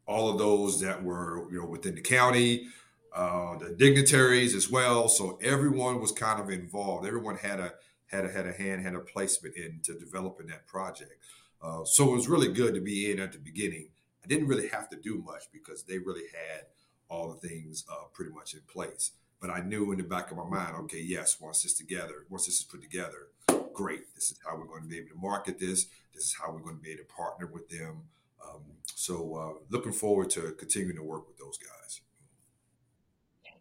all 0.05 0.29
of 0.29 0.37
those 0.37 0.79
that 0.79 1.03
were 1.03 1.51
you 1.51 1.59
know 1.59 1.65
within 1.65 1.95
the 1.95 2.01
county, 2.01 2.67
uh, 3.13 3.57
the 3.57 3.71
dignitaries 3.71 4.55
as 4.55 4.69
well. 4.69 5.07
So 5.07 5.39
everyone 5.41 5.99
was 5.99 6.11
kind 6.11 6.39
of 6.39 6.49
involved. 6.49 7.05
Everyone 7.07 7.37
had 7.37 7.59
a 7.59 7.73
had 8.07 8.25
a 8.25 8.29
had 8.29 8.47
a 8.47 8.53
hand, 8.53 8.83
had 8.83 8.95
a 8.95 8.99
placement 8.99 9.55
into 9.55 9.97
developing 9.97 10.47
that 10.47 10.67
project. 10.67 11.13
Uh, 11.61 11.83
so 11.83 12.11
it 12.11 12.15
was 12.15 12.27
really 12.27 12.51
good 12.51 12.73
to 12.73 12.81
be 12.81 13.11
in 13.11 13.19
at 13.19 13.31
the 13.31 13.37
beginning. 13.37 13.89
I 14.23 14.27
didn't 14.27 14.47
really 14.47 14.69
have 14.69 14.89
to 14.89 14.95
do 14.95 15.17
much 15.25 15.43
because 15.51 15.83
they 15.83 15.97
really 15.97 16.23
had 16.33 16.65
all 17.09 17.29
the 17.31 17.47
things 17.47 17.85
uh, 17.91 18.05
pretty 18.13 18.31
much 18.31 18.53
in 18.53 18.61
place. 18.71 19.11
But 19.41 19.49
I 19.49 19.61
knew 19.61 19.91
in 19.91 19.97
the 19.97 20.03
back 20.03 20.31
of 20.31 20.37
my 20.37 20.45
mind, 20.45 20.75
okay, 20.81 21.01
yes, 21.01 21.39
once 21.39 21.63
this 21.63 21.73
together, 21.73 22.25
once 22.29 22.45
this 22.45 22.59
is 22.59 22.63
put 22.63 22.81
together, 22.81 23.29
great. 23.73 24.13
This 24.13 24.31
is 24.31 24.39
how 24.45 24.57
we're 24.57 24.65
going 24.65 24.83
to 24.83 24.89
be 24.89 24.97
able 24.97 25.09
to 25.09 25.21
market 25.21 25.59
this. 25.59 25.87
This 26.13 26.25
is 26.25 26.35
how 26.39 26.51
we're 26.51 26.59
going 26.59 26.75
to 26.75 26.81
be 26.81 26.91
able 26.91 27.03
to 27.03 27.13
partner 27.13 27.47
with 27.47 27.69
them. 27.69 28.03
Um, 28.45 28.63
so 28.95 29.35
uh, 29.35 29.63
looking 29.69 29.93
forward 29.93 30.29
to 30.31 30.51
continuing 30.59 30.97
to 30.97 31.03
work 31.03 31.27
with 31.27 31.37
those 31.37 31.57
guys. 31.57 32.01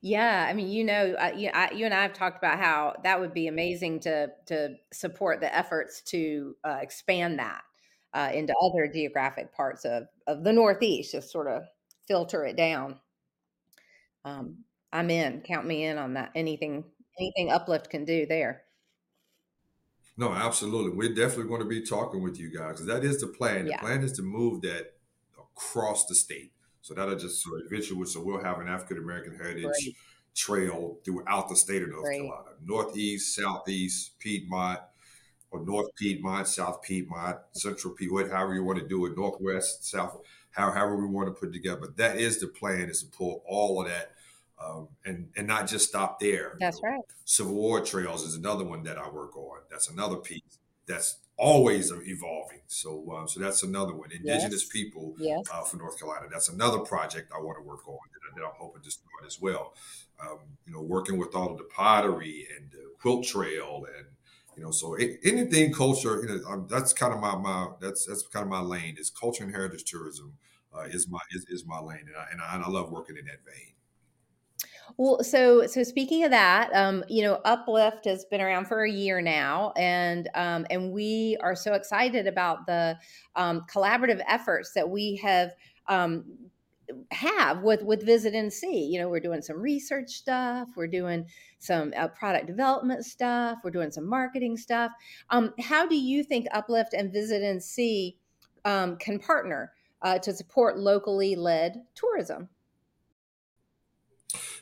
Yeah, 0.00 0.46
I 0.48 0.52
mean, 0.52 0.68
you 0.68 0.84
know, 0.84 1.14
uh, 1.18 1.32
you, 1.36 1.50
I, 1.52 1.72
you 1.72 1.84
and 1.84 1.92
I 1.92 2.02
have 2.02 2.12
talked 2.12 2.38
about 2.38 2.58
how 2.60 2.94
that 3.02 3.20
would 3.20 3.34
be 3.34 3.48
amazing 3.48 4.00
to 4.00 4.28
to 4.46 4.76
support 4.92 5.40
the 5.40 5.54
efforts 5.54 6.02
to 6.02 6.56
uh, 6.64 6.78
expand 6.80 7.38
that 7.40 7.62
uh, 8.14 8.30
into 8.32 8.54
other 8.62 8.86
geographic 8.86 9.52
parts 9.52 9.84
of 9.84 10.04
of 10.26 10.44
the 10.44 10.52
Northeast, 10.52 11.12
just 11.12 11.32
sort 11.32 11.48
of 11.48 11.64
filter 12.06 12.44
it 12.44 12.56
down. 12.56 13.00
Um, 14.24 14.58
I'm 14.92 15.10
in. 15.10 15.42
Count 15.42 15.66
me 15.66 15.84
in 15.84 15.98
on 15.98 16.14
that. 16.14 16.30
Anything 16.34 16.84
anything 17.18 17.50
Uplift 17.50 17.90
can 17.90 18.04
do 18.04 18.24
there. 18.26 18.62
No, 20.16 20.32
absolutely. 20.32 20.96
We're 20.96 21.14
definitely 21.14 21.48
going 21.48 21.60
to 21.60 21.68
be 21.68 21.82
talking 21.82 22.22
with 22.22 22.40
you 22.40 22.50
guys. 22.56 22.84
That 22.84 23.04
is 23.04 23.20
the 23.20 23.28
plan. 23.28 23.64
The 23.64 23.70
yeah. 23.72 23.80
plan 23.80 24.02
is 24.02 24.12
to 24.14 24.22
move 24.22 24.62
that 24.62 24.94
across 25.38 26.06
the 26.06 26.14
state. 26.14 26.52
So 26.88 26.94
that'll 26.94 27.16
just 27.16 27.42
sort 27.42 27.60
of 27.60 27.68
visual. 27.68 28.06
So 28.06 28.22
we'll 28.22 28.42
have 28.42 28.60
an 28.60 28.68
African 28.68 28.96
American 28.96 29.36
heritage 29.36 29.64
Great. 29.64 29.96
trail 30.34 30.96
throughout 31.04 31.50
the 31.50 31.54
state 31.54 31.82
of 31.82 31.90
North 31.90 32.04
Great. 32.04 32.20
Carolina, 32.20 32.48
Northeast, 32.64 33.36
Southeast, 33.36 34.18
Piedmont, 34.18 34.80
or 35.50 35.66
North 35.66 35.94
Piedmont, 35.96 36.48
South 36.48 36.80
Piedmont, 36.80 37.36
Central 37.52 37.92
Piedmont, 37.92 38.30
however 38.30 38.54
you 38.54 38.64
want 38.64 38.78
to 38.78 38.88
do 38.88 39.04
it, 39.04 39.14
Northwest, 39.18 39.84
South, 39.84 40.18
however 40.52 40.96
we 40.96 41.04
want 41.04 41.28
to 41.28 41.38
put 41.38 41.50
it 41.50 41.52
together. 41.52 41.78
But 41.78 41.98
that 41.98 42.16
is 42.16 42.40
the 42.40 42.46
plan: 42.46 42.88
is 42.88 43.02
to 43.02 43.10
pull 43.10 43.42
all 43.46 43.82
of 43.82 43.88
that. 43.88 44.12
Um, 44.58 44.88
and 45.04 45.28
and 45.36 45.46
not 45.46 45.68
just 45.68 45.90
stop 45.90 46.18
there. 46.20 46.56
That's 46.58 46.78
you 46.78 46.88
know, 46.88 46.94
right. 46.94 47.04
Civil 47.26 47.54
War 47.54 47.82
trails 47.82 48.22
is 48.22 48.34
another 48.34 48.64
one 48.64 48.82
that 48.84 48.96
I 48.96 49.10
work 49.10 49.36
on. 49.36 49.58
That's 49.70 49.90
another 49.90 50.16
piece. 50.16 50.58
That's 50.86 51.18
always 51.38 51.90
evolving. 51.92 52.60
So, 52.66 53.04
uh, 53.10 53.26
so 53.26 53.40
that's 53.40 53.62
another 53.62 53.94
one. 53.94 54.10
Indigenous 54.12 54.64
yes. 54.64 54.68
people 54.68 55.14
yes. 55.18 55.44
Uh, 55.52 55.62
for 55.62 55.76
North 55.76 55.98
Carolina. 55.98 56.26
That's 56.30 56.48
another 56.48 56.80
project 56.80 57.32
I 57.34 57.40
want 57.40 57.58
to 57.58 57.62
work 57.62 57.86
on 57.88 57.96
that, 58.38 58.44
I'm 58.44 58.52
hoping 58.58 58.82
to 58.82 58.90
start 58.90 59.26
as 59.26 59.40
well. 59.40 59.74
Um, 60.20 60.38
you 60.66 60.72
know, 60.72 60.82
working 60.82 61.18
with 61.18 61.34
all 61.34 61.52
of 61.52 61.58
the 61.58 61.64
pottery 61.64 62.46
and 62.56 62.70
the 62.70 62.90
quilt 63.00 63.24
trail, 63.24 63.86
and 63.96 64.06
you 64.56 64.64
know, 64.64 64.70
so 64.70 64.94
it, 64.94 65.20
anything 65.24 65.72
culture. 65.72 66.20
You 66.22 66.28
know, 66.28 66.48
um, 66.48 66.66
that's 66.68 66.92
kind 66.92 67.14
of 67.14 67.20
my 67.20 67.36
my 67.36 67.68
that's 67.80 68.06
that's 68.06 68.26
kind 68.26 68.42
of 68.42 68.50
my 68.50 68.60
lane. 68.60 68.96
Is 68.98 69.10
culture 69.10 69.44
and 69.44 69.52
heritage 69.52 69.84
tourism 69.84 70.34
uh, 70.76 70.82
is 70.82 71.08
my 71.08 71.20
is, 71.30 71.46
is 71.48 71.64
my 71.66 71.78
lane, 71.78 72.06
and 72.06 72.16
I, 72.16 72.26
and 72.32 72.40
I, 72.40 72.54
and 72.56 72.64
I 72.64 72.68
love 72.68 72.90
working 72.90 73.16
in 73.16 73.26
that 73.26 73.44
vein. 73.44 73.74
Well, 74.96 75.22
so 75.22 75.66
so 75.66 75.82
speaking 75.82 76.24
of 76.24 76.30
that, 76.30 76.74
um, 76.74 77.04
you 77.08 77.22
know, 77.22 77.40
Uplift 77.44 78.06
has 78.06 78.24
been 78.24 78.40
around 78.40 78.66
for 78.66 78.84
a 78.84 78.90
year 78.90 79.20
now, 79.20 79.72
and 79.76 80.28
um, 80.34 80.66
and 80.70 80.92
we 80.92 81.36
are 81.40 81.54
so 81.54 81.74
excited 81.74 82.26
about 82.26 82.66
the 82.66 82.98
um, 83.36 83.64
collaborative 83.72 84.22
efforts 84.26 84.72
that 84.72 84.88
we 84.88 85.16
have 85.16 85.52
um, 85.88 86.24
have 87.10 87.62
with 87.62 87.82
with 87.82 88.04
Visit 88.04 88.34
NC. 88.34 88.90
You 88.90 89.00
know, 89.00 89.08
we're 89.08 89.20
doing 89.20 89.42
some 89.42 89.60
research 89.60 90.10
stuff, 90.10 90.68
we're 90.76 90.86
doing 90.86 91.26
some 91.58 91.92
uh, 91.96 92.08
product 92.08 92.46
development 92.46 93.04
stuff, 93.04 93.58
we're 93.62 93.70
doing 93.70 93.90
some 93.90 94.08
marketing 94.08 94.56
stuff. 94.56 94.92
Um, 95.30 95.52
how 95.60 95.86
do 95.86 95.96
you 95.96 96.24
think 96.24 96.46
Uplift 96.52 96.94
and 96.94 97.12
Visit 97.12 97.42
NC 97.42 98.16
um, 98.64 98.96
can 98.96 99.18
partner 99.18 99.72
uh, 100.02 100.18
to 100.20 100.32
support 100.32 100.78
locally 100.78 101.36
led 101.36 101.82
tourism? 101.94 102.48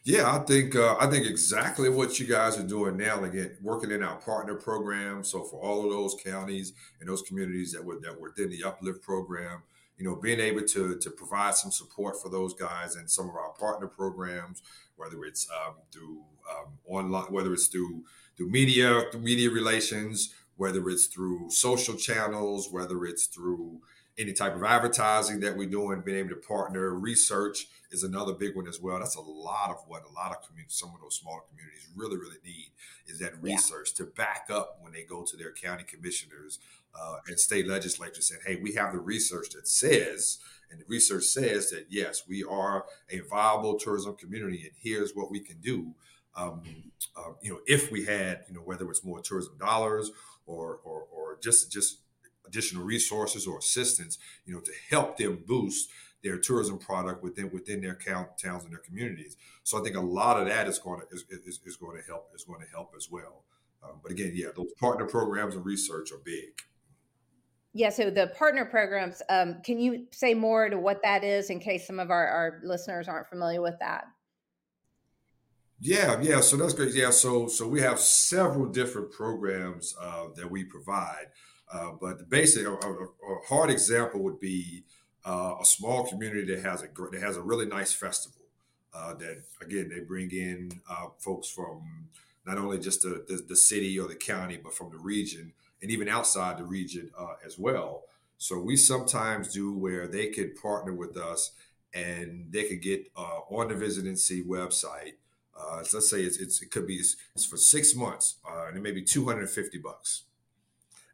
Yeah, 0.06 0.36
I 0.36 0.38
think 0.44 0.76
uh, 0.76 0.94
I 1.00 1.08
think 1.08 1.26
exactly 1.26 1.88
what 1.88 2.20
you 2.20 2.28
guys 2.28 2.56
are 2.60 2.66
doing 2.66 2.96
now. 2.96 3.24
Again, 3.24 3.56
working 3.60 3.90
in 3.90 4.04
our 4.04 4.14
partner 4.18 4.54
program. 4.54 5.24
So 5.24 5.42
for 5.42 5.60
all 5.60 5.84
of 5.84 5.90
those 5.90 6.14
counties 6.22 6.74
and 7.00 7.08
those 7.08 7.22
communities 7.22 7.72
that 7.72 7.84
were 7.84 7.98
that 8.02 8.20
were 8.20 8.28
within 8.28 8.50
the 8.50 8.62
Uplift 8.62 9.02
program, 9.02 9.64
you 9.98 10.04
know, 10.04 10.14
being 10.14 10.38
able 10.38 10.62
to 10.62 10.96
to 10.96 11.10
provide 11.10 11.56
some 11.56 11.72
support 11.72 12.22
for 12.22 12.28
those 12.28 12.54
guys 12.54 12.94
and 12.94 13.10
some 13.10 13.28
of 13.28 13.34
our 13.34 13.50
partner 13.58 13.88
programs, 13.88 14.62
whether 14.94 15.24
it's 15.24 15.48
um, 15.50 15.74
through 15.92 16.22
um, 16.48 16.78
online, 16.86 17.32
whether 17.32 17.52
it's 17.52 17.66
through 17.66 18.04
through 18.36 18.48
media, 18.48 19.02
through 19.10 19.22
media 19.22 19.50
relations, 19.50 20.32
whether 20.56 20.88
it's 20.88 21.06
through 21.06 21.50
social 21.50 21.96
channels, 21.96 22.70
whether 22.70 23.06
it's 23.06 23.26
through 23.26 23.80
any 24.18 24.32
type 24.32 24.54
of 24.54 24.64
advertising 24.64 25.40
that 25.40 25.56
we're 25.56 25.68
doing, 25.68 26.00
being 26.00 26.18
able 26.18 26.30
to 26.30 26.36
partner, 26.36 26.94
research 26.94 27.66
is 27.90 28.02
another 28.02 28.32
big 28.32 28.56
one 28.56 28.66
as 28.66 28.80
well. 28.80 28.98
That's 28.98 29.16
a 29.16 29.20
lot 29.20 29.70
of 29.70 29.76
what 29.86 30.04
a 30.04 30.12
lot 30.12 30.30
of 30.30 30.46
communities, 30.46 30.74
some 30.74 30.94
of 30.94 31.00
those 31.00 31.16
smaller 31.16 31.42
communities 31.48 31.88
really, 31.94 32.16
really 32.16 32.38
need 32.44 32.70
is 33.06 33.18
that 33.18 33.40
research 33.42 33.92
yeah. 33.98 34.06
to 34.06 34.12
back 34.12 34.48
up 34.50 34.78
when 34.80 34.92
they 34.92 35.02
go 35.02 35.22
to 35.22 35.36
their 35.36 35.52
county 35.52 35.84
commissioners 35.84 36.58
uh, 36.98 37.16
and 37.26 37.38
state 37.38 37.66
legislatures 37.66 38.28
saying, 38.28 38.40
hey, 38.46 38.56
we 38.56 38.72
have 38.74 38.92
the 38.92 38.98
research 38.98 39.50
that 39.50 39.68
says, 39.68 40.38
and 40.70 40.80
the 40.80 40.84
research 40.88 41.24
says 41.24 41.70
that 41.70 41.86
yes, 41.90 42.22
we 42.26 42.42
are 42.42 42.86
a 43.10 43.20
viable 43.20 43.78
tourism 43.78 44.16
community, 44.16 44.62
and 44.62 44.72
here's 44.82 45.12
what 45.14 45.30
we 45.30 45.40
can 45.40 45.58
do. 45.60 45.94
Um, 46.34 46.62
uh, 47.16 47.32
you 47.40 47.50
know, 47.50 47.60
if 47.66 47.90
we 47.90 48.04
had, 48.04 48.44
you 48.48 48.54
know, 48.54 48.60
whether 48.60 48.88
it's 48.90 49.04
more 49.04 49.20
tourism 49.20 49.56
dollars 49.58 50.10
or 50.46 50.80
or, 50.84 51.06
or 51.12 51.38
just 51.42 51.70
just 51.72 51.98
additional 52.46 52.84
resources 52.84 53.46
or 53.46 53.58
assistance, 53.58 54.18
you 54.44 54.54
know, 54.54 54.60
to 54.60 54.72
help 54.90 55.16
them 55.16 55.42
boost 55.46 55.88
their 56.22 56.38
tourism 56.38 56.78
product 56.78 57.22
within 57.22 57.50
within 57.50 57.80
their 57.80 57.94
count, 57.94 58.28
towns 58.38 58.64
and 58.64 58.72
their 58.72 58.80
communities. 58.80 59.36
So 59.62 59.78
I 59.78 59.82
think 59.82 59.96
a 59.96 60.00
lot 60.00 60.40
of 60.40 60.46
that 60.46 60.66
is 60.66 60.78
going 60.78 61.00
to 61.00 61.06
is, 61.14 61.24
is, 61.30 61.60
is 61.64 61.76
going 61.76 62.00
to 62.00 62.06
help 62.06 62.30
is 62.34 62.44
going 62.44 62.60
to 62.60 62.70
help 62.70 62.92
as 62.96 63.08
well. 63.10 63.44
Um, 63.82 64.00
but 64.02 64.10
again, 64.10 64.32
yeah, 64.34 64.48
those 64.56 64.72
partner 64.80 65.06
programs 65.06 65.54
and 65.54 65.64
research 65.64 66.10
are 66.12 66.18
big. 66.24 66.60
Yeah, 67.72 67.90
so 67.90 68.08
the 68.08 68.28
partner 68.28 68.64
programs, 68.64 69.20
um, 69.28 69.60
can 69.62 69.78
you 69.78 70.06
say 70.10 70.32
more 70.32 70.70
to 70.70 70.78
what 70.78 71.02
that 71.02 71.22
is 71.22 71.50
in 71.50 71.60
case 71.60 71.86
some 71.86 72.00
of 72.00 72.10
our, 72.10 72.26
our 72.26 72.60
listeners 72.64 73.06
aren't 73.06 73.28
familiar 73.28 73.60
with 73.60 73.78
that? 73.80 74.04
Yeah, 75.78 76.18
yeah. 76.22 76.40
So 76.40 76.56
that's 76.56 76.72
great. 76.72 76.94
Yeah, 76.94 77.10
so 77.10 77.48
so 77.48 77.68
we 77.68 77.82
have 77.82 78.00
several 78.00 78.66
different 78.66 79.12
programs 79.12 79.94
uh, 80.00 80.28
that 80.36 80.50
we 80.50 80.64
provide. 80.64 81.26
Uh, 81.72 81.90
but 82.00 82.18
the 82.18 82.24
basic, 82.24 82.66
a, 82.66 82.70
a, 82.70 83.08
hard 83.48 83.70
example 83.70 84.22
would 84.22 84.38
be 84.38 84.84
uh, 85.24 85.56
a 85.60 85.64
small 85.64 86.06
community 86.06 86.54
that 86.54 86.64
has 86.64 86.82
a 86.82 86.88
that 87.10 87.20
has 87.20 87.36
a 87.36 87.42
really 87.42 87.66
nice 87.66 87.92
festival. 87.92 88.42
Uh, 88.94 89.14
that 89.14 89.42
again, 89.60 89.88
they 89.88 90.00
bring 90.00 90.30
in 90.30 90.70
uh, 90.88 91.08
folks 91.18 91.48
from 91.48 92.08
not 92.46 92.56
only 92.56 92.78
just 92.78 93.02
the, 93.02 93.24
the, 93.28 93.42
the 93.48 93.56
city 93.56 93.98
or 93.98 94.06
the 94.06 94.14
county, 94.14 94.58
but 94.62 94.74
from 94.74 94.90
the 94.90 94.96
region 94.96 95.52
and 95.82 95.90
even 95.90 96.08
outside 96.08 96.56
the 96.56 96.64
region 96.64 97.10
uh, 97.18 97.34
as 97.44 97.58
well. 97.58 98.04
So 98.38 98.58
we 98.58 98.76
sometimes 98.76 99.52
do 99.52 99.76
where 99.76 100.06
they 100.06 100.28
could 100.28 100.54
partner 100.56 100.92
with 100.94 101.16
us 101.16 101.50
and 101.92 102.46
they 102.50 102.64
could 102.64 102.80
get 102.80 103.10
on 103.16 103.68
the 103.68 103.74
Visit 103.74 104.04
NC 104.04 104.46
website. 104.46 105.14
Let's 105.78 106.08
say 106.08 106.20
it's, 106.22 106.38
it's, 106.38 106.62
it 106.62 106.70
could 106.70 106.86
be 106.86 106.96
it's, 106.96 107.16
it's 107.34 107.44
for 107.44 107.56
six 107.56 107.94
months, 107.94 108.36
and 108.48 108.76
it 108.76 108.80
may 108.80 108.92
be 108.92 109.02
two 109.02 109.24
hundred 109.26 109.40
and 109.42 109.50
fifty 109.50 109.78
bucks 109.78 110.25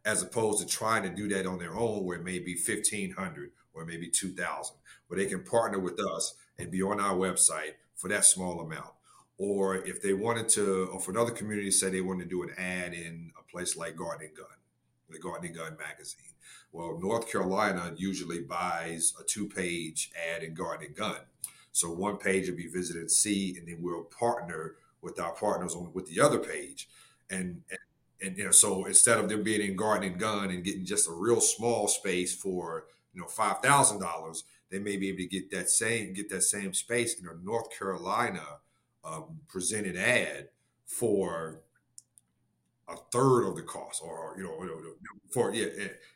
as 0.04 0.22
opposed 0.22 0.60
to 0.60 0.66
trying 0.66 1.02
to 1.02 1.08
do 1.08 1.28
that 1.28 1.46
on 1.46 1.58
their 1.58 1.74
own 1.74 2.04
where 2.04 2.18
it 2.18 2.24
may 2.24 2.38
be 2.38 2.54
1500 2.54 3.52
or 3.74 3.84
maybe 3.84 4.08
2000 4.08 4.76
where 5.06 5.18
they 5.18 5.26
can 5.26 5.42
partner 5.44 5.78
with 5.78 6.00
us 6.00 6.34
and 6.58 6.70
be 6.70 6.82
on 6.82 7.00
our 7.00 7.14
website 7.14 7.74
for 7.94 8.08
that 8.08 8.24
small 8.24 8.60
amount. 8.60 8.90
Or 9.38 9.76
if 9.76 10.02
they 10.02 10.12
wanted 10.12 10.48
to 10.50 10.88
or 10.92 11.00
for 11.00 11.10
another 11.10 11.32
community 11.32 11.70
say 11.70 11.90
they 11.90 12.00
wanted 12.00 12.24
to 12.24 12.30
do 12.30 12.42
an 12.42 12.50
ad 12.58 12.94
in 12.94 13.32
a 13.38 13.50
place 13.50 13.76
like 13.76 13.96
garden 13.96 14.30
gun 14.36 14.46
the 15.10 15.18
garden 15.18 15.52
gun 15.52 15.76
magazine. 15.78 16.32
Well 16.72 16.98
north 17.00 17.30
carolina 17.30 17.92
usually 17.96 18.40
buys 18.40 19.12
a 19.20 19.24
two-page 19.24 20.10
ad 20.34 20.42
in 20.42 20.54
garden 20.54 20.94
gun. 20.96 21.18
So 21.72 21.90
one 21.90 22.18
page 22.18 22.48
will 22.48 22.56
be 22.56 22.66
Visit 22.66 22.96
NC 22.96 23.58
and 23.58 23.68
then 23.68 23.78
we'll 23.80 24.04
partner 24.04 24.76
with 25.00 25.18
our 25.18 25.32
partners 25.32 25.74
on 25.74 25.90
with 25.92 26.06
the 26.06 26.20
other 26.20 26.38
page. 26.38 26.88
And, 27.30 27.62
and 27.70 27.78
and 28.22 28.36
you 28.36 28.44
know, 28.44 28.50
so 28.50 28.84
instead 28.86 29.18
of 29.18 29.28
them 29.28 29.42
being 29.42 29.60
in 29.60 29.76
garden 29.76 30.10
and 30.10 30.20
gun 30.20 30.50
and 30.50 30.64
getting 30.64 30.84
just 30.84 31.08
a 31.08 31.12
real 31.12 31.40
small 31.40 31.88
space 31.88 32.34
for 32.34 32.84
you 33.12 33.20
know 33.20 33.26
five 33.26 33.60
thousand 33.60 34.00
dollars, 34.00 34.44
they 34.70 34.78
may 34.78 34.96
be 34.96 35.08
able 35.08 35.18
to 35.18 35.26
get 35.26 35.50
that 35.50 35.68
same 35.68 36.14
get 36.14 36.30
that 36.30 36.42
same 36.42 36.72
space 36.72 37.20
in 37.20 37.26
a 37.26 37.34
North 37.44 37.76
Carolina 37.76 38.44
um, 39.04 39.40
presented 39.48 39.96
ad 39.96 40.48
for 40.86 41.60
a 42.88 42.96
third 43.10 43.46
of 43.46 43.56
the 43.56 43.62
cost, 43.62 44.02
or 44.04 44.34
you 44.36 44.44
know, 44.44 44.58
for 45.30 45.54
yeah, 45.54 45.66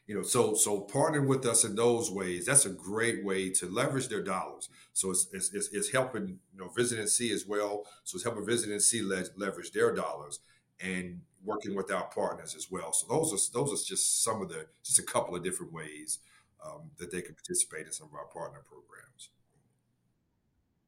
you 0.06 0.14
know, 0.14 0.22
so 0.22 0.54
so 0.54 0.86
partnering 0.92 1.26
with 1.26 1.46
us 1.46 1.64
in 1.64 1.74
those 1.74 2.10
ways, 2.10 2.46
that's 2.46 2.66
a 2.66 2.70
great 2.70 3.24
way 3.24 3.50
to 3.50 3.66
leverage 3.66 4.08
their 4.08 4.22
dollars. 4.22 4.68
So 4.92 5.10
it's 5.10 5.28
it's, 5.32 5.50
it's, 5.72 5.90
helping 5.90 6.28
you 6.28 6.58
know 6.58 6.68
Visit 6.68 6.98
NC 6.98 7.32
as 7.32 7.46
well. 7.46 7.84
So 8.04 8.16
it's 8.16 8.24
helping 8.24 8.44
Visit 8.44 8.70
NC 8.70 9.06
le- 9.06 9.44
leverage 9.44 9.72
their 9.72 9.94
dollars 9.94 10.40
and 10.80 11.20
working 11.44 11.74
with 11.74 11.92
our 11.92 12.06
partners 12.06 12.54
as 12.54 12.70
well. 12.70 12.92
So 12.92 13.06
those 13.08 13.32
are 13.32 13.52
those 13.52 13.72
are 13.72 13.84
just 13.84 14.22
some 14.22 14.42
of 14.42 14.48
the 14.48 14.66
just 14.82 14.98
a 14.98 15.02
couple 15.02 15.36
of 15.36 15.44
different 15.44 15.72
ways 15.72 16.18
um, 16.64 16.90
that 16.98 17.10
they 17.10 17.22
can 17.22 17.34
participate 17.34 17.86
in 17.86 17.92
some 17.92 18.08
of 18.08 18.14
our 18.14 18.26
partner 18.26 18.62
programs. 18.66 19.30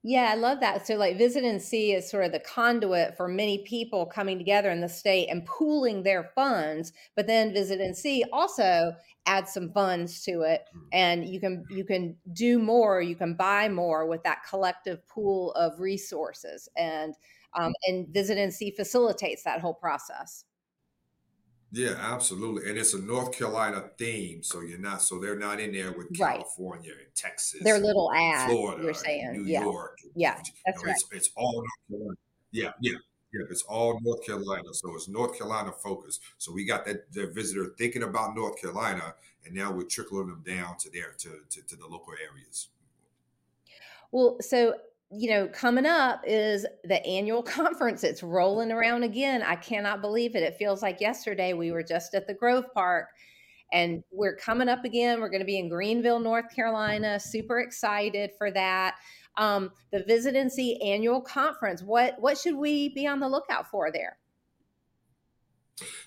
Yeah, 0.04 0.30
I 0.30 0.36
love 0.36 0.60
that. 0.60 0.86
So, 0.86 0.94
like, 0.94 1.18
Visit 1.18 1.42
NC 1.42 1.96
is 1.96 2.08
sort 2.08 2.24
of 2.24 2.32
the 2.32 2.38
conduit 2.38 3.16
for 3.16 3.26
many 3.26 3.58
people 3.58 4.06
coming 4.06 4.38
together 4.38 4.70
in 4.70 4.80
the 4.80 4.88
state 4.88 5.26
and 5.28 5.44
pooling 5.44 6.02
their 6.02 6.30
funds. 6.36 6.92
But 7.16 7.26
then 7.26 7.52
Visit 7.52 7.80
NC 7.80 8.22
also 8.32 8.94
adds 9.26 9.52
some 9.52 9.72
funds 9.72 10.22
to 10.22 10.42
it, 10.42 10.64
mm-hmm. 10.68 10.86
and 10.92 11.28
you 11.28 11.40
can 11.40 11.64
you 11.68 11.84
can 11.84 12.16
do 12.32 12.58
more, 12.60 13.02
you 13.02 13.16
can 13.16 13.34
buy 13.34 13.68
more 13.68 14.06
with 14.06 14.22
that 14.22 14.38
collective 14.48 15.06
pool 15.08 15.52
of 15.52 15.80
resources. 15.80 16.68
And 16.76 17.14
um, 17.58 17.74
and 17.86 18.08
Visit 18.08 18.38
NC 18.38 18.76
facilitates 18.76 19.42
that 19.44 19.60
whole 19.60 19.74
process. 19.74 20.44
Yeah, 21.70 21.96
absolutely. 21.98 22.68
And 22.70 22.78
it's 22.78 22.94
a 22.94 23.00
North 23.00 23.36
Carolina 23.36 23.90
theme, 23.98 24.42
so 24.42 24.60
you're 24.60 24.78
not 24.78 25.02
so 25.02 25.18
they're 25.18 25.38
not 25.38 25.60
in 25.60 25.72
there 25.72 25.92
with 25.92 26.06
right. 26.18 26.38
California 26.38 26.92
and 26.92 27.14
Texas. 27.14 27.60
They're 27.62 27.78
little 27.78 28.10
ads. 28.12 28.50
Florida, 28.50 28.82
you're 28.82 28.94
saying 28.94 29.32
New 29.32 29.44
yeah. 29.44 29.62
York. 29.62 29.98
Yeah, 30.14 30.34
that's 30.34 30.50
you 30.66 30.72
know, 30.72 30.82
right. 30.84 30.90
It's, 30.92 31.06
it's 31.12 31.30
all 31.36 31.52
North 31.52 31.88
Carolina. 31.90 32.16
Yeah, 32.52 32.70
yeah, 32.80 32.92
yeah. 33.34 33.46
It's 33.50 33.62
all 33.64 33.98
North 34.02 34.24
Carolina, 34.24 34.72
so 34.72 34.94
it's 34.94 35.08
North 35.08 35.36
Carolina 35.36 35.72
focused. 35.72 36.22
So 36.38 36.52
we 36.52 36.64
got 36.64 36.86
that 36.86 37.12
the 37.12 37.26
visitor 37.26 37.74
thinking 37.76 38.02
about 38.02 38.34
North 38.34 38.58
Carolina, 38.58 39.14
and 39.44 39.54
now 39.54 39.70
we're 39.70 39.82
trickling 39.82 40.28
them 40.28 40.42
down 40.46 40.78
to 40.78 40.90
there 40.90 41.12
to, 41.18 41.40
to, 41.50 41.62
to 41.66 41.76
the 41.76 41.86
local 41.86 42.14
areas. 42.14 42.68
Well, 44.10 44.38
so 44.40 44.74
you 45.10 45.30
know, 45.30 45.48
coming 45.48 45.86
up 45.86 46.22
is 46.26 46.66
the 46.84 47.04
annual 47.06 47.42
conference. 47.44 48.04
It's 48.04 48.22
rolling 48.22 48.70
around 48.70 49.04
again. 49.04 49.42
I 49.42 49.56
cannot 49.56 50.00
believe 50.00 50.36
it. 50.36 50.42
It 50.42 50.56
feels 50.56 50.82
like 50.82 51.00
yesterday 51.00 51.52
we 51.52 51.70
were 51.70 51.82
just 51.82 52.14
at 52.14 52.26
the 52.26 52.34
Grove 52.34 52.64
Park 52.74 53.08
and 53.72 54.02
we're 54.10 54.36
coming 54.36 54.68
up 54.68 54.84
again. 54.84 55.20
We're 55.20 55.28
going 55.28 55.40
to 55.40 55.46
be 55.46 55.58
in 55.58 55.68
Greenville, 55.68 56.20
North 56.20 56.54
Carolina. 56.54 57.20
Super 57.20 57.60
excited 57.60 58.30
for 58.36 58.50
that. 58.50 58.96
Um, 59.36 59.70
the 59.92 60.02
Visit 60.04 60.34
NC 60.34 60.84
annual 60.84 61.20
conference. 61.20 61.82
What 61.82 62.16
what 62.18 62.36
should 62.36 62.56
we 62.56 62.88
be 62.88 63.06
on 63.06 63.20
the 63.20 63.28
lookout 63.28 63.70
for 63.70 63.92
there? 63.92 64.18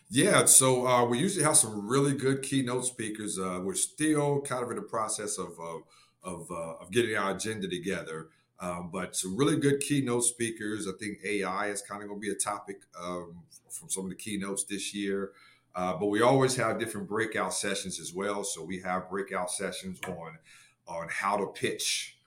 Yeah, 0.10 0.44
so 0.46 0.86
uh, 0.86 1.06
we 1.06 1.20
usually 1.20 1.46
have 1.46 1.56
some 1.56 1.88
really 1.88 2.14
good 2.14 2.42
keynote 2.42 2.86
speakers. 2.86 3.40
Uh, 3.40 3.62
we're 3.64 3.76
still 3.76 4.42
kind 4.42 4.64
of 4.64 4.70
in 4.70 4.76
the 4.76 4.82
process 4.82 5.38
of 5.38 5.58
of 5.60 5.84
of, 6.24 6.52
uh, 6.52 6.76
of 6.82 6.92
getting 6.92 7.16
our 7.16 7.32
agenda 7.32 7.68
together. 7.68 8.28
Um, 8.62 8.91
but 8.93 9.15
some 9.15 9.36
really 9.36 9.58
good 9.58 9.80
keynote 9.80 10.24
speakers. 10.24 10.88
I 10.88 10.91
think 11.00 11.17
AI 11.26 11.67
is 11.67 11.82
kind 11.82 12.04
of 12.04 12.08
going 12.08 12.21
to 12.21 12.26
be 12.26 12.32
a 12.32 12.36
topic 12.36 12.84
um, 13.02 13.38
from 13.69 13.89
some 13.89 14.04
of 14.04 14.10
the 14.10 14.15
keynotes 14.15 14.63
this 14.65 14.93
year. 14.93 15.32
Uh, 15.74 15.97
but 15.97 16.08
we 16.08 16.21
always 16.21 16.56
have 16.56 16.80
different 16.80 17.08
breakout 17.08 17.54
sessions 17.54 18.00
as 18.00 18.13
well. 18.13 18.43
So 18.43 18.63
we 18.63 18.80
have 18.82 19.10
breakout 19.10 19.52
sessions 19.52 20.00
on 20.08 20.38
on 20.88 21.08
how 21.10 21.38
to 21.38 21.47
pitch 21.47 22.17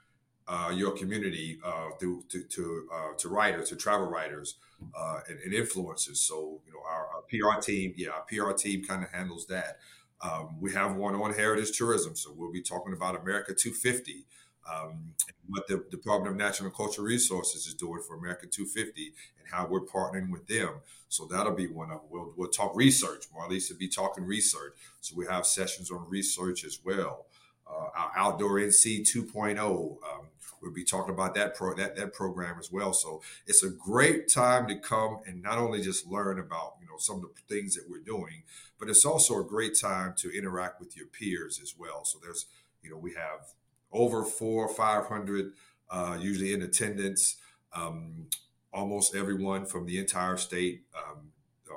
uh, 0.49 0.73
your 0.75 0.92
community 0.92 1.59
uh, 1.64 1.90
through 2.01 2.25
to 2.31 2.42
to, 2.42 2.88
uh, 2.92 3.16
to 3.18 3.29
writers, 3.29 3.68
to 3.70 3.77
travel 3.77 4.07
writers, 4.07 4.57
uh, 4.97 5.20
and, 5.29 5.38
and, 5.40 5.53
influencers. 5.53 6.16
So 6.16 6.61
you 6.66 6.73
know, 6.73 6.81
our, 6.88 7.09
our 7.14 7.23
PR 7.23 7.61
team, 7.61 7.94
yeah, 7.97 8.11
our 8.11 8.23
PR 8.23 8.53
team 8.53 8.85
kind 8.85 9.03
of 9.03 9.11
handles 9.11 9.47
that. 9.47 9.79
Um, 10.20 10.57
we 10.61 10.73
have 10.73 10.97
one 10.97 11.14
on 11.14 11.35
heritage 11.35 11.77
tourism, 11.77 12.16
so 12.16 12.33
we'll 12.35 12.53
be 12.53 12.62
talking 12.62 12.92
about 12.92 13.20
America 13.20 13.55
250. 13.55 14.25
Um, 14.70 15.14
what 15.48 15.66
the 15.68 15.85
Department 15.90 16.33
of 16.33 16.38
Natural 16.38 16.66
and 16.66 16.77
Cultural 16.77 17.07
Resources 17.07 17.66
is 17.66 17.74
doing 17.74 18.00
for 18.07 18.16
America 18.16 18.46
250 18.46 19.12
and 19.38 19.48
how 19.50 19.66
we're 19.66 19.81
partnering 19.81 20.31
with 20.31 20.46
them. 20.46 20.81
So 21.09 21.27
that'll 21.27 21.55
be 21.55 21.66
one 21.66 21.90
of 21.90 22.00
them. 22.00 22.09
We'll, 22.11 22.33
we'll 22.37 22.48
talk 22.48 22.74
research. 22.74 23.27
Marlise 23.33 23.70
will 23.70 23.79
be 23.79 23.88
talking 23.88 24.24
research. 24.24 24.72
So 25.00 25.14
we 25.16 25.27
have 25.27 25.46
sessions 25.46 25.90
on 25.90 26.09
research 26.09 26.64
as 26.64 26.81
well. 26.85 27.27
Uh, 27.66 27.88
our 27.96 28.12
outdoor 28.16 28.59
NC 28.59 29.00
2.0. 29.00 29.59
Um, 29.61 30.27
we'll 30.64 30.72
be 30.72 30.85
talking 30.85 31.14
about 31.14 31.35
that 31.35 31.55
pro 31.55 31.74
that 31.74 31.96
that 31.96 32.12
program 32.12 32.57
as 32.59 32.72
well. 32.72 32.92
So 32.92 33.22
it's 33.46 33.62
a 33.62 33.70
great 33.70 34.29
time 34.29 34.66
to 34.68 34.77
come 34.77 35.20
and 35.27 35.42
not 35.42 35.59
only 35.59 35.83
just 35.83 36.07
learn 36.07 36.38
about 36.38 36.74
you 36.81 36.87
know 36.87 36.98
some 36.98 37.16
of 37.16 37.22
the 37.22 37.55
things 37.55 37.74
that 37.74 37.85
we're 37.88 37.98
doing, 37.98 38.42
but 38.79 38.88
it's 38.88 39.05
also 39.05 39.40
a 39.40 39.44
great 39.44 39.79
time 39.79 40.14
to 40.18 40.37
interact 40.37 40.81
with 40.81 40.96
your 40.96 41.07
peers 41.07 41.61
as 41.62 41.74
well. 41.79 42.05
So 42.05 42.18
there's 42.22 42.46
you 42.83 42.90
know 42.90 42.98
we 42.98 43.14
have 43.14 43.53
over 43.95 44.25
four 44.25 44.67
or 44.67 44.75
five 44.75 45.07
hundred 45.07 45.53
uh, 45.91 46.19
usually 46.21 46.53
in 46.53 46.63
attendance. 46.63 47.37
Um, 47.73 48.27
almost 48.73 49.15
everyone 49.15 49.65
from 49.65 49.87
the 49.87 49.99
entire 49.99 50.37
state, 50.37 50.83
um, 50.97 51.31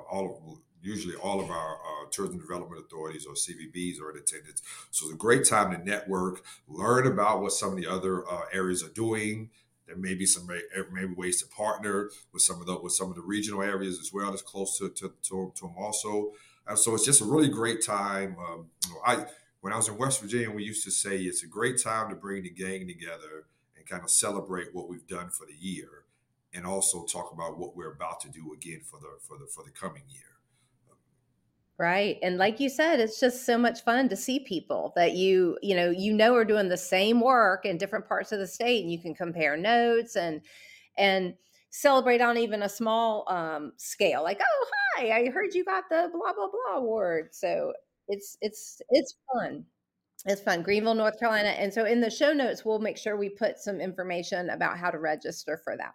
all 0.09 0.61
usually 0.81 1.15
all 1.15 1.39
of 1.39 1.49
our 1.49 1.75
uh, 1.75 2.09
tourism 2.11 2.39
development 2.39 2.81
authorities 2.81 3.25
or 3.25 3.33
CVBs 3.33 4.01
are 4.01 4.11
in 4.11 4.17
attendance. 4.17 4.61
So 4.91 5.05
it's 5.05 5.15
a 5.15 5.17
great 5.17 5.45
time 5.45 5.71
to 5.71 5.83
network, 5.83 6.43
learn 6.67 7.07
about 7.07 7.41
what 7.41 7.51
some 7.51 7.71
of 7.71 7.77
the 7.77 7.87
other 7.87 8.27
uh, 8.29 8.43
areas 8.53 8.83
are 8.83 8.89
doing. 8.89 9.49
There 9.85 9.95
may 9.95 10.15
be 10.15 10.25
some 10.25 10.47
maybe 10.91 11.13
ways 11.13 11.41
to 11.41 11.47
partner 11.47 12.09
with 12.33 12.41
some 12.41 12.59
of 12.59 12.67
the 12.67 12.77
with 12.77 12.93
some 12.93 13.09
of 13.09 13.15
the 13.15 13.21
regional 13.21 13.63
areas 13.63 13.99
as 13.99 14.11
well. 14.13 14.31
That's 14.31 14.41
close 14.41 14.77
to 14.79 14.89
to, 14.89 15.13
to, 15.23 15.53
to 15.55 15.61
them 15.61 15.75
also. 15.77 16.31
Uh, 16.67 16.75
so 16.75 16.93
it's 16.93 17.05
just 17.05 17.21
a 17.21 17.25
really 17.25 17.47
great 17.47 17.83
time. 17.85 18.35
Um, 18.39 18.67
you 18.85 18.93
know, 18.93 19.01
I 19.05 19.25
when 19.67 19.73
I 19.73 19.75
was 19.75 19.89
in 19.89 19.97
West 19.97 20.21
Virginia, 20.21 20.49
we 20.49 20.63
used 20.63 20.85
to 20.85 20.91
say 20.91 21.17
it's 21.17 21.43
a 21.43 21.45
great 21.45 21.83
time 21.83 22.09
to 22.09 22.15
bring 22.15 22.43
the 22.43 22.49
gang 22.49 22.87
together 22.87 23.47
and 23.75 23.85
kind 23.85 24.01
of 24.01 24.09
celebrate 24.09 24.73
what 24.73 24.87
we've 24.87 25.05
done 25.07 25.29
for 25.29 25.45
the 25.45 25.55
year, 25.59 26.05
and 26.53 26.65
also 26.65 27.03
talk 27.03 27.33
about 27.33 27.57
what 27.59 27.75
we're 27.75 27.91
about 27.91 28.21
to 28.21 28.29
do 28.29 28.53
again 28.53 28.79
for 28.85 28.97
the 29.01 29.17
for 29.19 29.37
the 29.37 29.45
for 29.45 29.65
the 29.65 29.71
coming 29.71 30.03
year. 30.07 30.37
Right. 31.77 32.17
And 32.23 32.37
like 32.37 32.61
you 32.61 32.69
said, 32.69 33.01
it's 33.01 33.19
just 33.19 33.45
so 33.45 33.57
much 33.57 33.83
fun 33.83 34.07
to 34.07 34.15
see 34.15 34.39
people 34.39 34.93
that 34.95 35.15
you, 35.15 35.57
you 35.61 35.75
know, 35.75 35.89
you 35.89 36.13
know 36.13 36.33
are 36.33 36.45
doing 36.45 36.69
the 36.69 36.77
same 36.77 37.19
work 37.19 37.65
in 37.65 37.77
different 37.77 38.07
parts 38.07 38.31
of 38.31 38.39
the 38.39 38.47
state 38.47 38.83
and 38.83 38.91
you 38.91 38.99
can 38.99 39.13
compare 39.13 39.57
notes 39.57 40.15
and 40.15 40.39
and 40.97 41.33
celebrate 41.71 42.21
on 42.21 42.37
even 42.37 42.63
a 42.63 42.69
small 42.69 43.25
um, 43.27 43.73
scale. 43.75 44.23
Like, 44.23 44.39
oh, 44.41 44.67
hi, 44.95 45.11
I 45.11 45.29
heard 45.29 45.53
you 45.53 45.65
got 45.65 45.89
the 45.89 46.09
blah 46.13 46.31
blah 46.31 46.47
blah 46.47 46.77
award. 46.77 47.35
So 47.35 47.73
it's 48.07 48.37
it's 48.41 48.81
it's 48.89 49.15
fun. 49.33 49.65
It's 50.25 50.41
fun. 50.41 50.63
Greenville, 50.63 50.95
North 50.95 51.19
Carolina. 51.19 51.49
And 51.49 51.73
so 51.73 51.85
in 51.85 52.01
the 52.01 52.09
show 52.09 52.33
notes, 52.33 52.65
we'll 52.65 52.79
make 52.79 52.97
sure 52.97 53.15
we 53.15 53.29
put 53.29 53.59
some 53.59 53.79
information 53.79 54.49
about 54.49 54.77
how 54.77 54.89
to 54.89 54.99
register 54.99 55.59
for 55.63 55.77
that. 55.77 55.93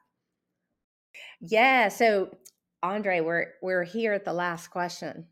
Yeah. 1.40 1.88
So 1.88 2.34
Andre, 2.82 3.20
we're 3.20 3.46
we're 3.62 3.84
here 3.84 4.12
at 4.12 4.24
the 4.24 4.32
last 4.32 4.68
question. 4.68 5.26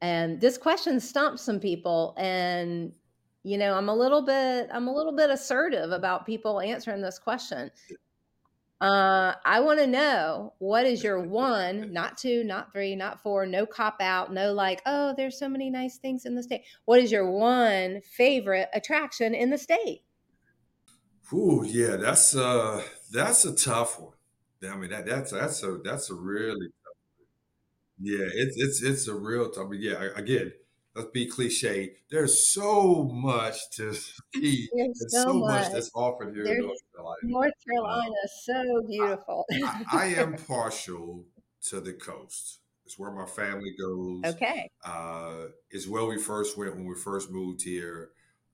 And 0.00 0.40
this 0.40 0.58
question 0.58 1.00
stumps 1.00 1.42
some 1.42 1.60
people 1.60 2.14
and 2.18 2.92
you 3.44 3.56
know, 3.56 3.74
I'm 3.74 3.88
a 3.88 3.94
little 3.94 4.22
bit 4.22 4.68
I'm 4.72 4.88
a 4.88 4.94
little 4.94 5.14
bit 5.16 5.30
assertive 5.30 5.92
about 5.92 6.26
people 6.26 6.60
answering 6.60 7.00
this 7.02 7.18
question. 7.18 7.70
Uh, 8.80 9.34
I 9.44 9.60
want 9.60 9.80
to 9.80 9.86
know 9.86 10.54
what 10.58 10.86
is 10.86 11.02
your 11.02 11.20
one, 11.20 11.92
not 11.92 12.16
two, 12.16 12.44
not 12.44 12.72
three, 12.72 12.94
not 12.94 13.20
four, 13.22 13.44
no 13.46 13.66
cop 13.66 13.96
out, 14.00 14.32
no 14.32 14.52
like, 14.52 14.82
oh, 14.86 15.14
there's 15.16 15.38
so 15.38 15.48
many 15.48 15.70
nice 15.70 15.98
things 15.98 16.24
in 16.24 16.34
the 16.34 16.42
state. 16.42 16.62
What 16.84 17.00
is 17.00 17.10
your 17.10 17.30
one 17.30 18.00
favorite 18.02 18.68
attraction 18.72 19.34
in 19.34 19.50
the 19.50 19.58
state? 19.58 20.02
Ooh, 21.32 21.64
yeah, 21.66 21.96
that's 21.96 22.34
uh 22.34 22.82
that's 23.12 23.44
a 23.44 23.54
tough 23.54 24.00
one. 24.00 24.14
I 24.62 24.76
mean 24.76 24.90
that 24.90 25.06
that's 25.06 25.30
that's 25.32 25.62
a 25.62 25.78
that's 25.84 26.10
a 26.10 26.14
really 26.14 26.68
yeah, 28.00 28.26
it's 28.32 28.56
it's 28.56 28.82
it's 28.82 29.08
a 29.08 29.14
real 29.14 29.50
tough. 29.50 29.68
But 29.68 29.78
yeah, 29.80 30.08
again, 30.14 30.52
let's 30.98 31.10
be 31.10 31.26
cliche. 31.26 31.92
There's 32.10 32.50
so 32.50 33.08
much 33.12 33.70
to 33.72 33.94
see. 33.94 34.68
There's, 34.74 34.98
There's 34.98 35.24
so, 35.24 35.32
much. 35.34 35.62
much. 35.62 35.72
that's 35.72 35.90
offered 35.94 36.34
here 36.34 36.44
There's, 36.44 36.58
in 36.58 36.66
North 36.66 36.78
Carolina. 36.94 37.18
North 37.22 37.52
Carolina 37.66 38.10
uh, 38.10 38.24
is 38.24 38.44
so 38.44 38.82
beautiful. 38.86 39.44
I, 39.52 39.84
I, 39.92 40.04
I, 40.04 40.06
am 40.22 40.34
partial 40.34 41.24
to 41.68 41.80
the 41.80 41.92
coast. 41.92 42.58
It's 42.84 42.98
where 42.98 43.10
my 43.10 43.26
family 43.26 43.74
goes. 43.78 44.22
Okay. 44.24 44.70
Uh, 44.84 45.48
it's 45.70 45.86
where 45.86 46.04
we 46.04 46.18
first 46.18 46.56
went 46.56 46.74
when 46.74 46.86
we 46.86 46.94
first 46.94 47.30
moved 47.30 47.62
here. 47.62 48.10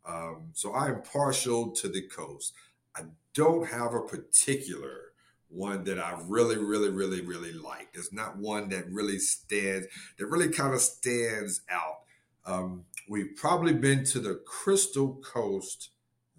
Um, 0.06 0.50
so 0.52 0.72
I 0.72 0.88
am 0.88 1.02
partial 1.02 1.70
to 1.70 1.88
the 1.88 2.02
coast. 2.02 2.52
I 2.96 3.02
don't 3.32 3.68
have 3.68 3.94
a 3.94 4.00
particular 4.00 5.12
one 5.48 5.84
that 5.84 5.98
I 5.98 6.18
really, 6.26 6.56
really, 6.56 6.90
really, 6.90 7.20
really 7.20 7.52
like. 7.52 7.92
There's 7.92 8.12
not 8.12 8.36
one 8.36 8.68
that 8.70 8.90
really 8.90 9.18
stands, 9.18 9.86
that 10.18 10.26
really 10.26 10.48
kind 10.48 10.74
of 10.74 10.80
stands 10.80 11.60
out. 11.70 12.03
Um, 12.46 12.84
we've 13.08 13.34
probably 13.36 13.72
been 13.72 14.04
to 14.06 14.20
the 14.20 14.40
Crystal 14.46 15.14
Coast 15.16 15.90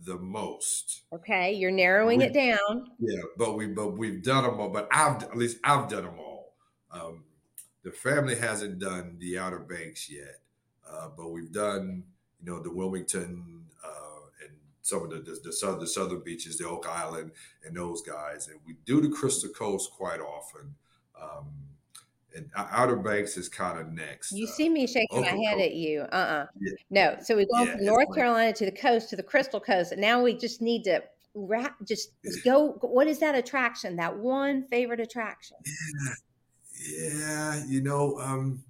the 0.04 0.18
most. 0.18 1.02
Okay, 1.13 1.54
you're 1.54 1.72
narrowing 1.72 2.20
we, 2.20 2.26
it 2.26 2.34
down. 2.34 2.91
Yeah, 3.00 3.22
but 3.38 3.56
we 3.56 3.68
but 3.68 3.98
we've 3.98 4.24
done 4.24 4.44
them 4.44 4.60
all. 4.60 4.70
But 4.70 4.88
I've 4.91 5.24
at 5.24 5.38
least 5.38 5.58
I've 5.63 5.89
done 5.89 6.04
them 6.04 6.20
all. 6.20 6.54
Um, 6.91 7.24
the 7.84 7.91
family 7.91 8.36
hasn't 8.36 8.80
done 8.80 9.18
the 9.20 9.38
Outer 9.38 9.60
Banks 9.60 10.10
yet, 10.10 10.39
uh, 10.89 11.10
but 11.15 11.30
we've 11.30 11.52
done 11.52 12.04
you 12.44 12.52
know 12.52 12.62
the 12.62 12.72
Wilmington 12.72 13.65
uh, 13.84 14.44
and 14.44 14.52
some 14.82 15.04
of 15.04 15.10
the, 15.10 15.18
the, 15.18 15.39
the, 15.44 15.54
southern, 15.54 15.80
the 15.80 15.88
southern 15.88 16.22
beaches, 16.24 16.58
the 16.58 16.68
Oak 16.68 16.88
Island, 16.88 17.32
and 17.63 17.76
those 17.76 18.02
guys. 18.02 18.48
And 18.48 18.60
we 18.65 18.76
do 18.86 19.02
the 19.02 19.10
Crystal 19.10 19.50
Coast 19.50 19.91
quite 19.91 20.20
often. 20.20 20.76
Um, 21.20 21.75
and 22.36 22.50
Outer 22.56 22.98
Banks 22.98 23.38
is 23.38 23.50
kind 23.50 23.80
of 23.80 23.91
next. 23.91 24.32
You 24.32 24.45
uh, 24.45 24.52
see 24.52 24.69
me 24.69 24.88
shaking 24.88 25.21
my 25.21 25.28
head 25.28 25.60
at 25.60 25.74
you. 25.74 26.02
Uh 26.02 26.15
uh-uh. 26.15 26.34
uh 26.34 26.45
yeah. 26.60 26.71
No. 26.89 27.17
So 27.21 27.36
we 27.36 27.45
go 27.45 27.63
yeah, 27.63 27.76
from 27.76 27.86
North 27.86 28.13
Carolina 28.13 28.54
to 28.54 28.65
the 28.65 28.71
coast, 28.71 29.10
to 29.10 29.15
the 29.15 29.24
Crystal 29.24 29.60
Coast. 29.60 29.91
And 29.91 30.02
now 30.02 30.21
we 30.21 30.36
just 30.36 30.62
need 30.62 30.84
to 30.84 31.04
wrap, 31.34 31.76
just 31.88 32.10
go. 32.43 32.78
What 32.82 33.08
is 33.08 33.19
that 33.19 33.36
attraction? 33.36 33.95
That 33.95 34.17
one 34.17 34.67
favorite 34.67 35.00
attraction? 35.00 35.58
Yeah. 35.65 36.13
Yeah. 36.91 37.65
You 37.65 37.82
know, 37.82 38.19
um, 38.19 38.63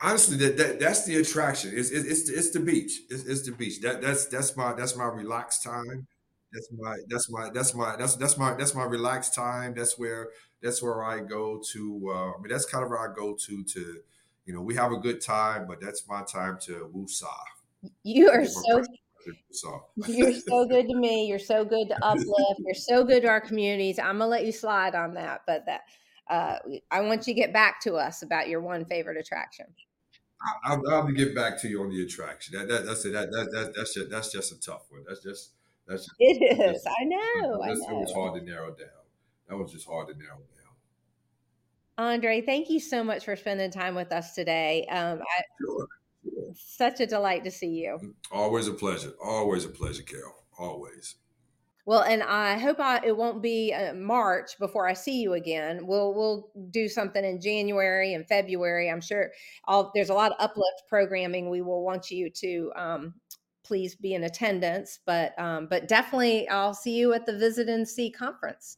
honestly, 0.00 0.36
that, 0.38 0.56
that 0.56 0.80
that's 0.80 1.04
the 1.04 1.16
attraction. 1.16 1.72
It's 1.74 1.90
it's 1.90 2.06
it's, 2.06 2.30
it's 2.30 2.50
the 2.50 2.60
beach. 2.60 3.00
It's, 3.10 3.24
it's 3.24 3.42
the 3.42 3.52
beach. 3.52 3.80
That 3.80 4.00
that's 4.00 4.26
that's 4.26 4.56
my 4.56 4.72
that's 4.74 4.96
my 4.96 5.06
relaxed 5.06 5.62
time. 5.62 6.06
That's 6.52 6.68
my 6.76 6.96
that's 7.08 7.30
my 7.30 7.50
that's 7.52 7.74
my 7.74 7.96
that's 7.96 8.16
that's 8.16 8.38
my 8.38 8.54
that's 8.54 8.74
my 8.74 8.84
relaxed 8.84 9.34
time. 9.34 9.74
That's 9.74 9.98
where 9.98 10.30
that's 10.62 10.82
where 10.82 11.04
I 11.04 11.20
go 11.20 11.60
to. 11.72 12.12
Uh, 12.12 12.30
I 12.32 12.40
mean, 12.40 12.48
that's 12.50 12.66
kind 12.66 12.84
of 12.84 12.90
where 12.90 12.98
I 12.98 13.14
go 13.14 13.34
to 13.34 13.64
to, 13.64 14.00
you 14.46 14.54
know, 14.54 14.60
we 14.60 14.74
have 14.74 14.92
a 14.92 14.98
good 14.98 15.20
time, 15.20 15.66
but 15.66 15.80
that's 15.80 16.06
my 16.08 16.22
time 16.22 16.58
to 16.66 16.90
woosah. 16.94 17.90
You 18.02 18.30
are 18.30 18.44
so. 18.44 18.82
So. 19.50 19.84
You're 20.06 20.32
so 20.32 20.66
good 20.66 20.88
to 20.88 20.94
me. 20.94 21.26
You're 21.26 21.38
so 21.38 21.62
good 21.62 21.88
to 21.88 22.04
uplift. 22.04 22.60
You're 22.60 22.74
so 22.74 23.04
good 23.04 23.22
to 23.22 23.28
our 23.28 23.40
communities. 23.40 23.98
I'm 23.98 24.18
gonna 24.18 24.26
let 24.26 24.46
you 24.46 24.52
slide 24.52 24.94
on 24.94 25.12
that, 25.14 25.42
but 25.46 25.66
that 25.66 25.82
uh, 26.30 26.58
I 26.90 27.00
want 27.02 27.26
you 27.26 27.34
to 27.34 27.40
get 27.40 27.52
back 27.52 27.80
to 27.82 27.94
us 27.94 28.22
about 28.22 28.48
your 28.48 28.62
one 28.62 28.84
favorite 28.86 29.18
attraction. 29.18 29.66
I'll, 30.64 30.82
I'll 30.90 31.06
get 31.08 31.34
back 31.34 31.60
to 31.60 31.68
you 31.68 31.82
on 31.82 31.90
the 31.90 32.02
attraction. 32.02 32.58
That, 32.58 32.68
that 32.68 32.86
that's 32.86 33.04
it. 33.04 33.12
That, 33.12 33.30
that, 33.30 33.50
that, 33.52 33.74
that's 33.76 33.92
just 33.92 34.10
that's 34.10 34.32
just 34.32 34.52
a 34.52 34.60
tough 34.60 34.86
one. 34.88 35.04
That's 35.06 35.22
just 35.22 35.50
that's 35.86 36.04
just, 36.04 36.16
it 36.18 36.58
is. 36.58 36.82
Just, 36.82 36.88
I 36.88 37.04
know. 37.04 37.62
I 37.62 37.74
know. 37.74 37.74
It 37.74 37.94
was 37.94 38.12
hard 38.12 38.40
to 38.40 38.46
narrow 38.46 38.70
down. 38.70 38.88
That 39.50 39.56
was 39.56 39.72
just 39.72 39.86
hard 39.86 40.06
to 40.08 40.14
narrow 40.14 40.36
down. 40.36 40.46
Andre, 41.98 42.40
thank 42.40 42.70
you 42.70 42.78
so 42.78 43.02
much 43.02 43.24
for 43.24 43.34
spending 43.34 43.70
time 43.70 43.96
with 43.96 44.12
us 44.12 44.34
today. 44.34 44.86
Um, 44.88 45.20
I, 45.20 45.42
sure, 45.60 45.86
sure. 46.22 46.54
Such 46.54 47.00
a 47.00 47.06
delight 47.06 47.42
to 47.44 47.50
see 47.50 47.66
you. 47.66 47.98
Mm, 48.00 48.14
always 48.30 48.68
a 48.68 48.72
pleasure. 48.72 49.12
Always 49.22 49.64
a 49.64 49.68
pleasure, 49.68 50.04
Carol. 50.04 50.44
Always. 50.56 51.16
Well, 51.84 52.02
and 52.02 52.22
I 52.22 52.58
hope 52.58 52.78
I, 52.78 53.00
it 53.04 53.16
won't 53.16 53.42
be 53.42 53.74
uh, 53.74 53.94
March 53.94 54.56
before 54.60 54.86
I 54.86 54.92
see 54.92 55.20
you 55.20 55.32
again. 55.32 55.84
We'll 55.84 56.14
we'll 56.14 56.50
do 56.70 56.88
something 56.88 57.24
in 57.24 57.40
January 57.40 58.14
and 58.14 58.26
February. 58.28 58.88
I'm 58.88 59.00
sure 59.00 59.32
I'll, 59.66 59.90
there's 59.94 60.10
a 60.10 60.14
lot 60.14 60.30
of 60.30 60.36
uplift 60.38 60.84
programming. 60.88 61.50
We 61.50 61.62
will 61.62 61.82
want 61.82 62.10
you 62.10 62.30
to 62.30 62.72
um, 62.76 63.14
please 63.64 63.96
be 63.96 64.14
in 64.14 64.24
attendance, 64.24 65.00
but 65.04 65.36
um, 65.40 65.66
but 65.68 65.88
definitely 65.88 66.48
I'll 66.48 66.74
see 66.74 66.96
you 66.96 67.12
at 67.14 67.26
the 67.26 67.36
Visit 67.36 67.66
NC 67.66 68.14
conference. 68.14 68.76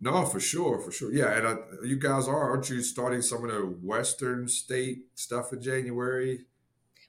No, 0.00 0.24
for 0.26 0.40
sure, 0.40 0.78
for 0.78 0.92
sure. 0.92 1.12
Yeah, 1.12 1.32
and 1.32 1.88
you 1.88 1.96
guys 1.96 2.28
are, 2.28 2.50
aren't 2.50 2.68
you 2.68 2.82
starting 2.82 3.22
some 3.22 3.44
of 3.44 3.50
the 3.50 3.62
Western 3.82 4.46
state 4.48 5.06
stuff 5.14 5.52
in 5.52 5.62
January? 5.62 6.44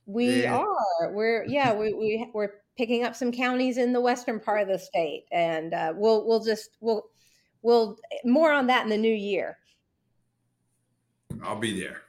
We 0.05 0.43
yeah. 0.43 0.57
are. 0.57 1.11
We're 1.11 1.45
yeah. 1.45 1.73
We 1.73 1.93
we 1.93 2.29
we're 2.33 2.53
picking 2.77 3.03
up 3.03 3.15
some 3.15 3.31
counties 3.31 3.77
in 3.77 3.91
the 3.91 3.99
western 3.99 4.39
part 4.39 4.61
of 4.61 4.69
the 4.69 4.79
state, 4.79 5.25
and 5.31 5.73
uh, 5.73 5.93
we'll 5.95 6.25
we'll 6.25 6.43
just 6.43 6.69
we'll 6.79 7.03
we'll 7.61 7.97
more 8.23 8.53
on 8.53 8.67
that 8.67 8.83
in 8.83 8.89
the 8.89 8.97
new 8.97 9.13
year. 9.13 9.57
I'll 11.43 11.59
be 11.59 11.77
there. 11.79 12.03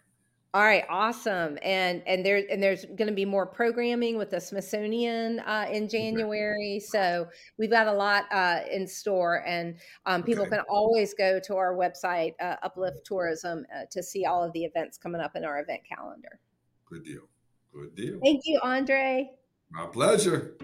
All 0.55 0.63
right, 0.63 0.85
awesome. 0.89 1.59
And 1.63 2.03
and 2.07 2.25
there 2.25 2.43
and 2.51 2.63
there's 2.63 2.87
going 2.87 3.09
to 3.09 3.13
be 3.13 3.27
more 3.27 3.45
programming 3.45 4.17
with 4.17 4.31
the 4.31 4.41
Smithsonian 4.41 5.41
uh, 5.41 5.67
in 5.71 5.89
January. 5.91 6.81
So 6.81 7.29
we've 7.59 7.71
got 7.71 7.87
a 7.87 7.93
lot 7.93 8.25
uh, 8.33 8.61
in 8.73 8.87
store, 8.87 9.45
and 9.47 9.77
um, 10.07 10.23
people 10.23 10.45
okay. 10.45 10.57
can 10.57 10.65
always 10.69 11.13
go 11.13 11.39
to 11.41 11.57
our 11.57 11.75
website, 11.75 12.33
uh, 12.41 12.57
Uplift 12.63 13.05
Tourism, 13.05 13.67
uh, 13.77 13.83
to 13.91 14.03
see 14.03 14.25
all 14.25 14.43
of 14.43 14.53
the 14.55 14.65
events 14.65 14.97
coming 14.97 15.21
up 15.21 15.37
in 15.37 15.45
our 15.45 15.61
event 15.61 15.83
calendar. 15.87 16.41
Good 16.87 17.05
deal. 17.05 17.29
Good 17.75 17.95
deal. 17.95 18.19
Thank 18.25 18.43
you, 18.47 18.59
Andre. 18.63 19.31
My 19.71 19.87
pleasure. 19.87 20.57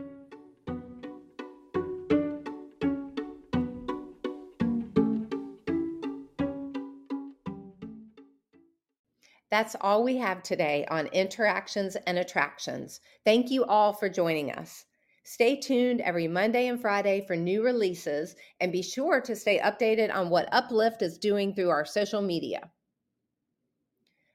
That's 9.54 9.76
all 9.80 10.02
we 10.02 10.16
have 10.16 10.42
today 10.42 10.84
on 10.90 11.06
interactions 11.12 11.94
and 12.08 12.18
attractions. 12.18 12.98
Thank 13.24 13.52
you 13.52 13.64
all 13.64 13.92
for 13.92 14.08
joining 14.08 14.50
us. 14.50 14.84
Stay 15.22 15.54
tuned 15.54 16.00
every 16.00 16.26
Monday 16.26 16.66
and 16.66 16.80
Friday 16.80 17.24
for 17.24 17.36
new 17.36 17.62
releases 17.62 18.34
and 18.60 18.72
be 18.72 18.82
sure 18.82 19.20
to 19.20 19.36
stay 19.36 19.60
updated 19.60 20.12
on 20.12 20.28
what 20.28 20.48
Uplift 20.50 21.02
is 21.02 21.18
doing 21.18 21.54
through 21.54 21.70
our 21.70 21.84
social 21.84 22.20
media. 22.20 22.68